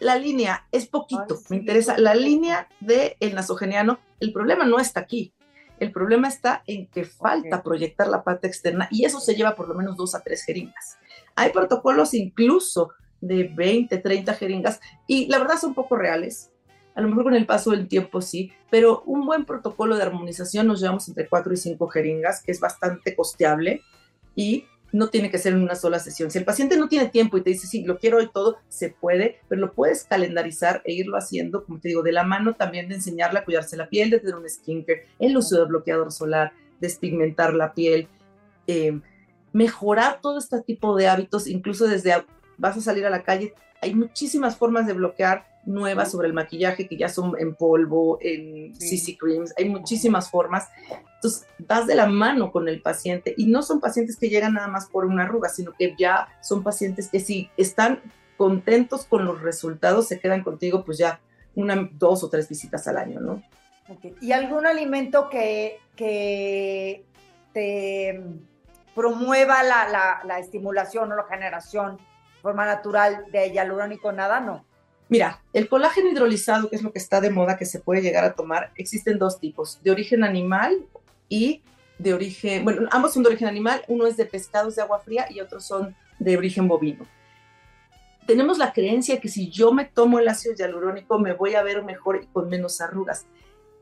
la 0.00 0.16
línea 0.16 0.66
es 0.72 0.86
poquito, 0.86 1.40
me 1.50 1.56
interesa, 1.56 1.98
la 1.98 2.14
línea 2.14 2.68
del 2.80 3.16
el 3.20 3.34
nasogeniano, 3.34 3.98
el 4.20 4.32
problema 4.32 4.64
no 4.64 4.78
está 4.78 5.00
aquí. 5.00 5.32
El 5.78 5.92
problema 5.92 6.28
está 6.28 6.62
en 6.66 6.86
que 6.86 7.04
falta 7.04 7.62
proyectar 7.62 8.08
la 8.08 8.24
parte 8.24 8.46
externa 8.46 8.88
y 8.90 9.04
eso 9.04 9.20
se 9.20 9.34
lleva 9.34 9.54
por 9.54 9.68
lo 9.68 9.74
menos 9.74 9.96
dos 9.96 10.14
a 10.14 10.22
tres 10.22 10.44
jeringas. 10.44 10.98
Hay 11.34 11.52
protocolos 11.52 12.14
incluso 12.14 12.90
de 13.20 13.44
20, 13.44 13.98
30 13.98 14.34
jeringas 14.34 14.80
y 15.06 15.26
la 15.26 15.38
verdad 15.38 15.58
son 15.58 15.74
poco 15.74 15.96
reales 15.96 16.50
a 16.96 17.02
lo 17.02 17.08
mejor 17.08 17.24
con 17.24 17.34
el 17.34 17.44
paso 17.44 17.72
del 17.72 17.88
tiempo 17.88 18.22
sí, 18.22 18.52
pero 18.70 19.02
un 19.04 19.26
buen 19.26 19.44
protocolo 19.44 19.96
de 19.96 20.02
armonización 20.02 20.66
nos 20.66 20.80
llevamos 20.80 21.06
entre 21.08 21.28
4 21.28 21.52
y 21.52 21.56
5 21.58 21.88
jeringas, 21.88 22.42
que 22.42 22.52
es 22.52 22.58
bastante 22.58 23.14
costeable 23.14 23.82
y 24.34 24.64
no 24.96 25.08
tiene 25.08 25.30
que 25.30 25.38
ser 25.38 25.52
en 25.52 25.62
una 25.62 25.74
sola 25.74 25.98
sesión. 25.98 26.30
Si 26.30 26.38
el 26.38 26.44
paciente 26.44 26.76
no 26.78 26.88
tiene 26.88 27.08
tiempo 27.08 27.36
y 27.36 27.42
te 27.42 27.50
dice, 27.50 27.66
sí, 27.66 27.84
lo 27.84 27.98
quiero 27.98 28.16
hoy 28.16 28.30
todo, 28.32 28.58
se 28.68 28.88
puede, 28.88 29.40
pero 29.46 29.60
lo 29.60 29.72
puedes 29.72 30.04
calendarizar 30.04 30.80
e 30.84 30.94
irlo 30.94 31.18
haciendo, 31.18 31.64
como 31.64 31.78
te 31.78 31.88
digo, 31.88 32.02
de 32.02 32.12
la 32.12 32.24
mano 32.24 32.54
también 32.54 32.88
de 32.88 32.94
enseñarle 32.94 33.40
a 33.40 33.44
cuidarse 33.44 33.76
la 33.76 33.90
piel, 33.90 34.08
de 34.08 34.20
tener 34.20 34.36
un 34.36 34.48
skincare, 34.48 35.06
el 35.18 35.36
uso 35.36 35.58
de 35.58 35.66
bloqueador 35.66 36.12
solar, 36.12 36.52
despigmentar 36.80 37.52
la 37.52 37.74
piel, 37.74 38.08
eh, 38.66 38.98
mejorar 39.52 40.20
todo 40.22 40.38
este 40.38 40.62
tipo 40.62 40.96
de 40.96 41.08
hábitos, 41.08 41.46
incluso 41.46 41.86
desde 41.86 42.14
vas 42.56 42.76
a 42.78 42.80
salir 42.80 43.04
a 43.04 43.10
la 43.10 43.22
calle, 43.22 43.52
hay 43.82 43.94
muchísimas 43.94 44.56
formas 44.56 44.86
de 44.86 44.94
bloquear 44.94 45.46
nuevas 45.66 46.12
sobre 46.12 46.28
el 46.28 46.32
maquillaje 46.32 46.88
que 46.88 46.96
ya 46.96 47.08
son 47.08 47.34
en 47.38 47.54
polvo, 47.54 48.18
en 48.20 48.74
CC 48.76 49.18
creams, 49.18 49.52
hay 49.58 49.68
muchísimas 49.68 50.30
formas. 50.30 50.68
Entonces, 51.16 51.46
vas 51.58 51.86
de 51.86 51.96
la 51.96 52.06
mano 52.06 52.52
con 52.52 52.68
el 52.68 52.80
paciente 52.80 53.34
y 53.36 53.46
no 53.46 53.62
son 53.62 53.80
pacientes 53.80 54.16
que 54.16 54.28
llegan 54.28 54.54
nada 54.54 54.68
más 54.68 54.86
por 54.88 55.04
una 55.04 55.24
arruga, 55.24 55.48
sino 55.48 55.72
que 55.72 55.94
ya 55.98 56.28
son 56.40 56.62
pacientes 56.62 57.08
que 57.08 57.20
si 57.20 57.50
están 57.56 58.00
contentos 58.36 59.04
con 59.04 59.24
los 59.24 59.42
resultados, 59.42 60.08
se 60.08 60.20
quedan 60.20 60.42
contigo 60.42 60.84
pues 60.84 60.98
ya 60.98 61.20
una, 61.54 61.88
dos 61.92 62.22
o 62.22 62.28
tres 62.28 62.48
visitas 62.48 62.86
al 62.86 62.98
año, 62.98 63.20
¿no? 63.20 63.42
¿Y 64.20 64.32
algún 64.32 64.66
alimento 64.66 65.28
que, 65.28 65.80
que 65.94 67.04
te 67.52 68.20
promueva 68.94 69.62
la, 69.62 69.88
la, 69.88 70.20
la 70.24 70.38
estimulación 70.38 71.12
o 71.12 71.16
la 71.16 71.24
generación 71.24 71.96
de 71.96 72.42
forma 72.42 72.66
natural 72.66 73.26
de 73.30 73.52
hialurónico? 73.52 74.12
Nada, 74.12 74.40
no. 74.40 74.64
Mira, 75.08 75.40
el 75.52 75.68
colágeno 75.68 76.10
hidrolizado, 76.10 76.68
que 76.68 76.76
es 76.76 76.82
lo 76.82 76.92
que 76.92 76.98
está 76.98 77.20
de 77.20 77.30
moda, 77.30 77.56
que 77.56 77.64
se 77.64 77.78
puede 77.78 78.02
llegar 78.02 78.24
a 78.24 78.34
tomar, 78.34 78.72
existen 78.76 79.18
dos 79.18 79.38
tipos, 79.38 79.80
de 79.82 79.92
origen 79.92 80.24
animal 80.24 80.84
y 81.28 81.62
de 81.98 82.12
origen, 82.12 82.64
bueno, 82.64 82.88
ambos 82.90 83.14
son 83.14 83.22
de 83.22 83.28
origen 83.28 83.48
animal, 83.48 83.82
uno 83.88 84.06
es 84.06 84.16
de 84.16 84.26
pescados 84.26 84.76
de 84.76 84.82
agua 84.82 84.98
fría 84.98 85.26
y 85.30 85.40
otros 85.40 85.64
son 85.64 85.94
de 86.18 86.36
origen 86.36 86.66
bovino. 86.66 87.06
Tenemos 88.26 88.58
la 88.58 88.72
creencia 88.72 89.20
que 89.20 89.28
si 89.28 89.48
yo 89.50 89.72
me 89.72 89.84
tomo 89.84 90.18
el 90.18 90.26
ácido 90.26 90.54
hialurónico 90.56 91.18
me 91.20 91.32
voy 91.32 91.54
a 91.54 91.62
ver 91.62 91.84
mejor 91.84 92.20
y 92.22 92.26
con 92.26 92.48
menos 92.48 92.80
arrugas 92.80 93.26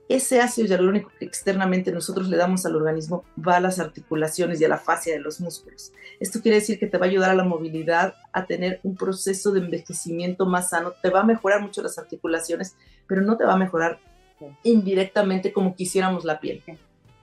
ese 0.09 0.41
ácido 0.41 0.69
hialurónico 0.69 1.11
que 1.19 1.25
externamente 1.25 1.91
nosotros 1.91 2.29
le 2.29 2.37
damos 2.37 2.67
al 2.67 2.77
organismo 2.77 3.25
va 3.37 3.57
a 3.57 3.61
las 3.61 3.79
articulaciones 3.79 4.61
y 4.61 4.65
a 4.65 4.69
la 4.69 4.79
fascia 4.79 5.15
de 5.15 5.21
los 5.21 5.41
músculos. 5.41 5.93
Esto 6.21 6.41
quiere 6.43 6.59
decir 6.59 6.79
que 6.79 6.87
te 6.87 6.99
va 6.99 7.07
a 7.07 7.09
ayudar 7.09 7.31
a 7.31 7.35
la 7.35 7.45
movilidad, 7.45 8.15
a 8.33 8.47
tener 8.47 8.81
un 8.83 8.97
proceso 8.97 9.53
de 9.53 9.61
envejecimiento 9.61 10.47
más 10.47 10.71
sano, 10.71 10.93
te 11.03 11.11
va 11.11 11.21
a 11.21 11.25
mejorar 11.25 11.63
mucho 11.63 11.83
las 11.83 11.99
articulaciones, 11.99 12.77
pero 13.07 13.23
no 13.23 13.37
te 13.37 13.45
va 13.45 13.55
a 13.55 13.59
mejorar 13.59 13.99
indirectamente 14.63 15.53
como 15.53 15.75
quisiéramos 15.75 16.25
la 16.25 16.39
piel. 16.39 16.63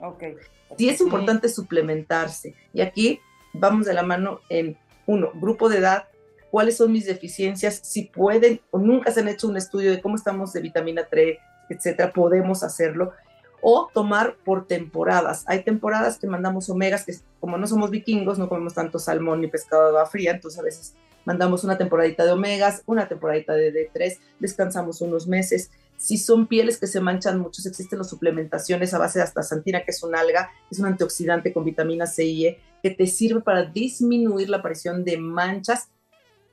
Okay. 0.00 0.34
Sí 0.76 0.88
es 0.88 1.00
importante 1.00 1.48
suplementarse 1.48 2.54
y 2.72 2.80
aquí 2.80 3.20
vamos 3.52 3.86
de 3.86 3.94
la 3.94 4.02
mano 4.02 4.40
en 4.48 4.76
uno, 5.06 5.30
grupo 5.34 5.68
de 5.68 5.78
edad, 5.78 6.08
cuáles 6.50 6.76
son 6.76 6.92
mis 6.92 7.06
deficiencias, 7.06 7.80
si 7.82 8.04
pueden 8.06 8.60
o 8.70 8.78
nunca 8.78 9.12
se 9.12 9.20
han 9.20 9.28
hecho 9.28 9.48
un 9.48 9.56
estudio 9.56 9.90
de 9.90 10.00
cómo 10.00 10.16
estamos 10.16 10.52
de 10.52 10.60
vitamina 10.60 11.06
3, 11.08 11.38
etcétera, 11.72 12.12
podemos 12.12 12.62
hacerlo. 12.62 13.12
O 13.60 13.88
tomar 13.94 14.36
por 14.44 14.66
temporadas. 14.66 15.44
Hay 15.46 15.62
temporadas 15.62 16.18
que 16.18 16.26
mandamos 16.26 16.68
omegas, 16.68 17.04
que 17.04 17.14
como 17.38 17.58
no 17.58 17.66
somos 17.66 17.90
vikingos, 17.90 18.38
no 18.38 18.48
comemos 18.48 18.74
tanto 18.74 18.98
salmón 18.98 19.40
ni 19.40 19.46
pescado 19.46 19.82
de 19.82 19.88
agua 19.90 20.06
fría, 20.06 20.32
entonces 20.32 20.58
a 20.58 20.64
veces 20.64 20.94
mandamos 21.24 21.64
una 21.64 21.78
temporadita 21.78 22.24
de 22.24 22.32
omegas, 22.32 22.82
una 22.86 23.08
temporadita 23.08 23.54
de 23.54 23.72
D3, 23.72 24.18
descansamos 24.40 25.00
unos 25.00 25.26
meses. 25.26 25.70
Si 25.96 26.18
son 26.18 26.46
pieles 26.46 26.78
que 26.78 26.88
se 26.88 27.00
manchan 27.00 27.38
mucho, 27.38 27.62
existen 27.64 27.98
las 27.98 28.10
suplementaciones 28.10 28.92
a 28.92 28.98
base 28.98 29.20
de 29.20 29.24
astaxantina, 29.24 29.84
que 29.84 29.92
es 29.92 30.02
un 30.02 30.16
alga, 30.16 30.50
es 30.70 30.80
un 30.80 30.86
antioxidante 30.86 31.52
con 31.52 31.64
vitamina 31.64 32.06
C 32.06 32.24
y 32.24 32.46
E, 32.46 32.60
que 32.82 32.90
te 32.90 33.06
sirve 33.06 33.40
para 33.40 33.62
disminuir 33.62 34.50
la 34.50 34.58
aparición 34.58 35.04
de 35.04 35.18
manchas. 35.18 35.90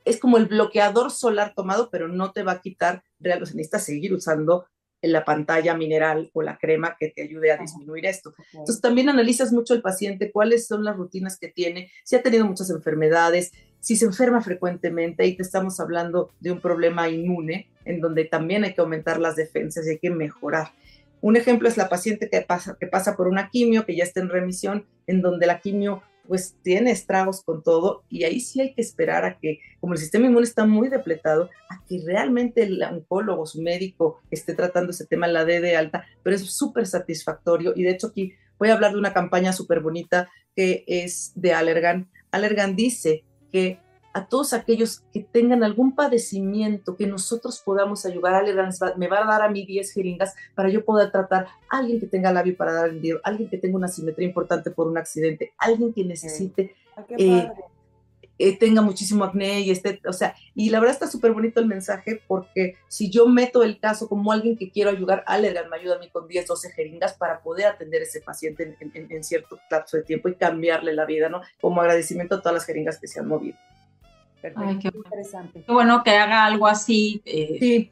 Es 0.04 0.20
como 0.20 0.36
el 0.36 0.46
bloqueador 0.46 1.10
solar 1.10 1.52
tomado, 1.54 1.90
pero 1.90 2.06
no 2.06 2.30
te 2.30 2.44
va 2.44 2.52
a 2.52 2.60
quitar, 2.60 3.02
real, 3.18 3.40
necesitas 3.40 3.84
seguir 3.84 4.14
usando 4.14 4.66
la 5.02 5.24
pantalla 5.24 5.74
mineral 5.74 6.30
o 6.32 6.42
la 6.42 6.58
crema 6.58 6.96
que 6.98 7.08
te 7.08 7.22
ayude 7.22 7.52
a 7.52 7.56
disminuir 7.56 8.06
esto. 8.06 8.34
Entonces 8.52 8.80
también 8.80 9.08
analizas 9.08 9.52
mucho 9.52 9.74
el 9.74 9.82
paciente, 9.82 10.30
cuáles 10.30 10.66
son 10.66 10.84
las 10.84 10.96
rutinas 10.96 11.38
que 11.38 11.48
tiene, 11.48 11.90
si 12.04 12.16
ha 12.16 12.22
tenido 12.22 12.44
muchas 12.44 12.70
enfermedades, 12.70 13.52
si 13.80 13.96
se 13.96 14.04
enferma 14.04 14.42
frecuentemente 14.42 15.26
y 15.26 15.36
te 15.36 15.42
estamos 15.42 15.80
hablando 15.80 16.30
de 16.40 16.52
un 16.52 16.60
problema 16.60 17.08
inmune 17.08 17.68
en 17.84 18.00
donde 18.00 18.24
también 18.24 18.64
hay 18.64 18.74
que 18.74 18.80
aumentar 18.82 19.18
las 19.18 19.36
defensas 19.36 19.86
y 19.86 19.90
hay 19.90 19.98
que 19.98 20.10
mejorar. 20.10 20.72
Un 21.22 21.36
ejemplo 21.36 21.68
es 21.68 21.76
la 21.76 21.88
paciente 21.88 22.28
que 22.30 22.40
pasa, 22.42 22.76
que 22.78 22.86
pasa 22.86 23.16
por 23.16 23.28
una 23.28 23.50
quimio, 23.50 23.84
que 23.84 23.96
ya 23.96 24.04
está 24.04 24.20
en 24.20 24.28
remisión, 24.28 24.86
en 25.06 25.20
donde 25.20 25.46
la 25.46 25.60
quimio 25.60 26.02
pues 26.30 26.54
tiene 26.62 26.92
estragos 26.92 27.42
con 27.42 27.60
todo 27.64 28.04
y 28.08 28.22
ahí 28.22 28.38
sí 28.38 28.60
hay 28.60 28.72
que 28.72 28.82
esperar 28.82 29.24
a 29.24 29.40
que, 29.40 29.58
como 29.80 29.94
el 29.94 29.98
sistema 29.98 30.26
inmune 30.26 30.44
está 30.44 30.64
muy 30.64 30.88
depletado, 30.88 31.50
a 31.68 31.84
que 31.88 32.00
realmente 32.06 32.62
el 32.62 32.80
oncólogo, 32.80 33.46
su 33.46 33.60
médico, 33.60 34.20
esté 34.30 34.54
tratando 34.54 34.92
ese 34.92 35.06
tema, 35.06 35.26
la 35.26 35.44
D 35.44 35.60
de 35.60 35.74
alta, 35.74 36.06
pero 36.22 36.36
es 36.36 36.42
súper 36.42 36.86
satisfactorio 36.86 37.72
y 37.74 37.82
de 37.82 37.90
hecho 37.90 38.06
aquí 38.06 38.34
voy 38.60 38.68
a 38.68 38.74
hablar 38.74 38.92
de 38.92 38.98
una 38.98 39.12
campaña 39.12 39.52
súper 39.52 39.80
bonita 39.80 40.30
que 40.54 40.84
es 40.86 41.32
de 41.34 41.52
Allergan. 41.52 42.08
Allergan 42.30 42.76
dice 42.76 43.24
que 43.50 43.80
a 44.12 44.26
todos 44.26 44.52
aquellos 44.52 45.00
que 45.12 45.20
tengan 45.20 45.62
algún 45.62 45.94
padecimiento 45.94 46.96
que 46.96 47.06
nosotros 47.06 47.62
podamos 47.64 48.04
ayudar, 48.06 48.34
Allergan 48.34 48.70
me 48.96 49.08
va 49.08 49.22
a 49.22 49.26
dar 49.26 49.42
a 49.42 49.48
mí 49.48 49.64
10 49.64 49.92
jeringas 49.92 50.34
para 50.54 50.68
yo 50.68 50.84
poder 50.84 51.12
tratar 51.12 51.46
a 51.68 51.78
alguien 51.78 52.00
que 52.00 52.06
tenga 52.06 52.32
labio 52.32 52.56
para 52.56 52.72
dar 52.72 52.88
el 52.88 53.00
dedo, 53.00 53.20
alguien 53.22 53.48
que 53.48 53.58
tenga 53.58 53.76
una 53.76 53.88
simetría 53.88 54.26
importante 54.26 54.70
por 54.70 54.88
un 54.88 54.98
accidente, 54.98 55.52
alguien 55.58 55.92
que 55.92 56.04
necesite, 56.04 56.74
eh, 57.16 57.48
eh, 58.42 58.56
tenga 58.56 58.80
muchísimo 58.80 59.22
acné 59.24 59.60
y 59.60 59.70
esté, 59.70 60.00
o 60.06 60.14
sea, 60.14 60.34
y 60.54 60.70
la 60.70 60.80
verdad 60.80 60.94
está 60.94 61.06
súper 61.06 61.32
bonito 61.32 61.60
el 61.60 61.66
mensaje 61.66 62.22
porque 62.26 62.76
si 62.88 63.10
yo 63.10 63.28
meto 63.28 63.62
el 63.62 63.78
caso 63.78 64.08
como 64.08 64.32
alguien 64.32 64.56
que 64.56 64.70
quiero 64.70 64.88
ayudar, 64.88 65.22
Allergan 65.26 65.68
me 65.68 65.76
ayuda 65.76 65.96
a 65.96 65.98
mí 65.98 66.08
con 66.08 66.26
10, 66.26 66.46
12 66.46 66.70
jeringas 66.72 67.12
para 67.12 67.42
poder 67.42 67.66
atender 67.66 68.00
a 68.00 68.04
ese 68.04 68.22
paciente 68.22 68.76
en, 68.80 69.24
cierto 69.24 69.60
lapso 69.70 69.98
de 69.98 70.04
tiempo 70.04 70.30
y 70.30 70.36
cambiarle 70.36 70.94
la 70.94 71.04
vida, 71.04 71.28
¿no? 71.28 71.42
Como 71.60 71.82
agradecimiento 71.82 72.36
a 72.36 72.38
todas 72.38 72.54
las 72.54 72.64
jeringas 72.64 72.98
que 72.98 73.08
se 73.08 73.20
han 73.20 73.28
movido. 73.28 73.58
Ay, 74.56 74.78
qué 74.78 74.88
interesante. 74.94 75.62
Qué 75.64 75.72
bueno 75.72 76.02
que 76.02 76.10
haga 76.10 76.44
algo 76.44 76.66
así 76.66 77.22
eh, 77.24 77.56
sí. 77.60 77.90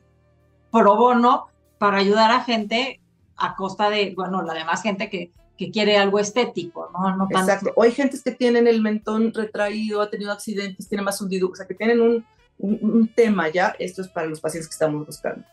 pro 0.71 0.97
bono 0.97 1.49
para 1.79 1.99
ayudar 1.99 2.31
a 2.31 2.41
gente 2.41 3.01
a 3.37 3.55
costa 3.55 3.91
de, 3.91 4.13
bueno, 4.17 4.43
la 4.43 4.55
demás 4.55 4.83
gente 4.83 5.09
que, 5.09 5.31
que 5.57 5.71
quiere 5.71 5.97
algo 5.97 6.19
estético, 6.19 6.91
¿no? 6.93 7.17
no 7.17 7.29
tanto... 7.29 7.53
Exacto. 7.53 7.73
O 7.77 7.83
hay 7.83 7.93
gentes 7.93 8.23
que 8.23 8.33
tienen 8.33 8.67
el 8.67 8.81
mentón 8.81 9.33
retraído, 9.33 10.01
ha 10.01 10.11
tenido 10.11 10.33
accidentes, 10.33 10.89
tiene 10.89 11.05
más 11.05 11.21
hundido, 11.21 11.49
o 11.51 11.55
sea, 11.55 11.67
que 11.67 11.75
tienen 11.75 12.01
un, 12.01 12.25
un, 12.59 13.09
tema 13.09 13.49
ya. 13.49 13.75
Esto 13.79 14.03
es 14.03 14.09
para 14.09 14.27
los 14.27 14.41
pacientes 14.41 14.69
que 14.69 14.73
estamos 14.73 15.07
buscando. 15.07 15.45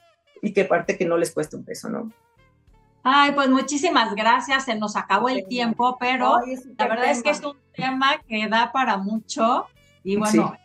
Y 0.42 0.54
que 0.54 0.66
parte 0.66 0.98
que 0.98 1.06
no 1.06 1.18
les 1.18 1.32
cueste 1.32 1.56
un 1.56 1.64
peso, 1.64 1.90
¿no? 1.90 2.12
Ay, 3.04 3.34
pues 3.34 3.50
muchísimas 3.50 4.16
gracias. 4.16 4.66
Se 4.66 4.76
nos 4.76 4.96
acabó 4.96 5.30
el 5.30 5.48
tiempo, 5.48 5.98
pero 6.00 6.40
la 6.78 6.88
verdad 6.88 7.12
es 7.12 7.22
que 7.22 7.30
es 7.30 7.44
un 7.44 7.58
tema 7.76 8.20
que 8.28 8.48
da 8.48 8.72
para 8.72 8.98
mucho. 8.98 9.68
Y 10.04 10.18
bueno, 10.18 10.56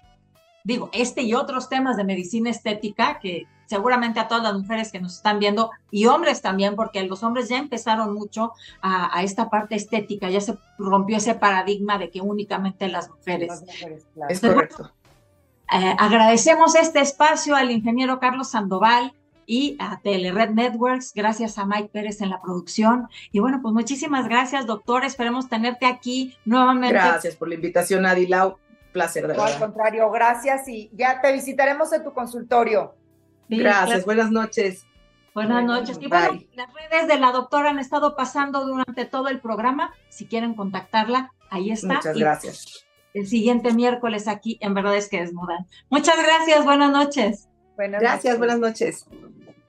digo, 0.65 0.91
este 0.93 1.23
y 1.23 1.35
otros 1.35 1.69
temas 1.69 1.97
de 1.97 2.05
medicina 2.05 2.51
estética 2.51 3.19
que 3.21 3.47
seguramente 3.71 4.19
a 4.19 4.27
todas 4.27 4.43
las 4.43 4.55
mujeres 4.55 4.91
que 4.91 5.01
nos 5.01 5.15
están 5.15 5.39
viendo 5.39 5.71
y 5.93 6.07
hombres 6.07 6.43
también, 6.43 6.75
porque 6.75 7.05
los 7.05 7.23
hombres 7.23 7.49
ya 7.49 7.57
empezaron 7.57 8.13
mucho 8.13 8.53
a, 8.83 9.23
esta 9.23 9.49
parte 9.49 9.77
estética, 9.77 10.29
ya 10.29 10.41
se 10.41 10.59
rompió 10.77 11.19
ese 11.19 11.35
paradigma 11.35 11.97
de 11.97 12.11
que 12.11 12.21
únicamente 12.21 12.89
las 12.89 13.09
mujeres. 13.09 13.63
Es 14.29 14.41
correcto. 14.41 14.91
Eh, 15.73 15.95
agradecemos 15.99 16.75
este 16.75 16.99
espacio 16.99 17.55
al 17.55 17.71
ingeniero 17.71 18.19
Carlos 18.19 18.51
Sandoval 18.51 19.13
y 19.47 19.77
a 19.79 20.01
Telered 20.01 20.51
Networks, 20.51 21.13
gracias 21.15 21.57
a 21.57 21.65
Mike 21.65 21.91
Pérez 21.93 22.21
en 22.23 22.31
la 22.31 22.41
producción. 22.41 23.09
Y 23.31 23.39
bueno, 23.39 23.61
pues 23.63 23.73
muchísimas 23.73 24.29
gracias, 24.29 24.67
doctor. 24.67 25.05
Esperemos 25.05 25.49
tenerte 25.49 25.87
aquí 25.87 26.37
nuevamente. 26.45 26.95
Gracias 26.95 27.37
por 27.37 27.49
la 27.49 27.55
invitación, 27.55 28.05
Adilau 28.05 28.59
placer, 28.93 29.23
de 29.23 29.29
verdad. 29.29 29.47
al 29.47 29.59
contrario, 29.59 30.11
gracias 30.11 30.69
y 30.69 30.91
ya 30.93 31.21
te 31.21 31.33
visitaremos 31.33 31.93
en 31.93 32.05
tu 32.05 32.13
consultorio. 32.13 32.95
gracias, 33.49 34.05
buenas 34.05 34.31
noches. 34.31 34.87
Buenas 35.35 35.65
noches. 35.65 35.99
Y 36.01 36.09
bueno, 36.09 36.41
las 36.55 36.69
redes 36.75 37.09
de 37.09 37.19
la 37.19 37.33
doctora 37.33 37.71
han 37.71 37.79
estado 37.79 38.17
pasando 38.17 38.67
durante 38.67 39.05
todo 39.05 39.29
el 39.29 39.41
programa. 39.41 39.95
Si 40.09 40.27
quieren 40.27 40.55
contactarla, 40.55 41.33
ahí 41.51 41.71
está. 41.71 41.95
Muchas 41.95 42.17
gracias. 42.17 42.87
El 43.15 43.27
siguiente 43.27 43.73
miércoles 43.73 44.29
aquí, 44.29 44.59
en 44.61 44.75
verdad 44.75 44.97
es 44.97 45.09
que 45.09 45.21
desnudan. 45.21 45.67
Muchas 45.89 46.17
gracias, 46.23 46.65
buenas 46.65 46.91
noches. 46.93 47.49
Buenas 47.77 48.01
gracias, 48.01 48.39
buenas 48.39 48.59
noches. 48.59 49.07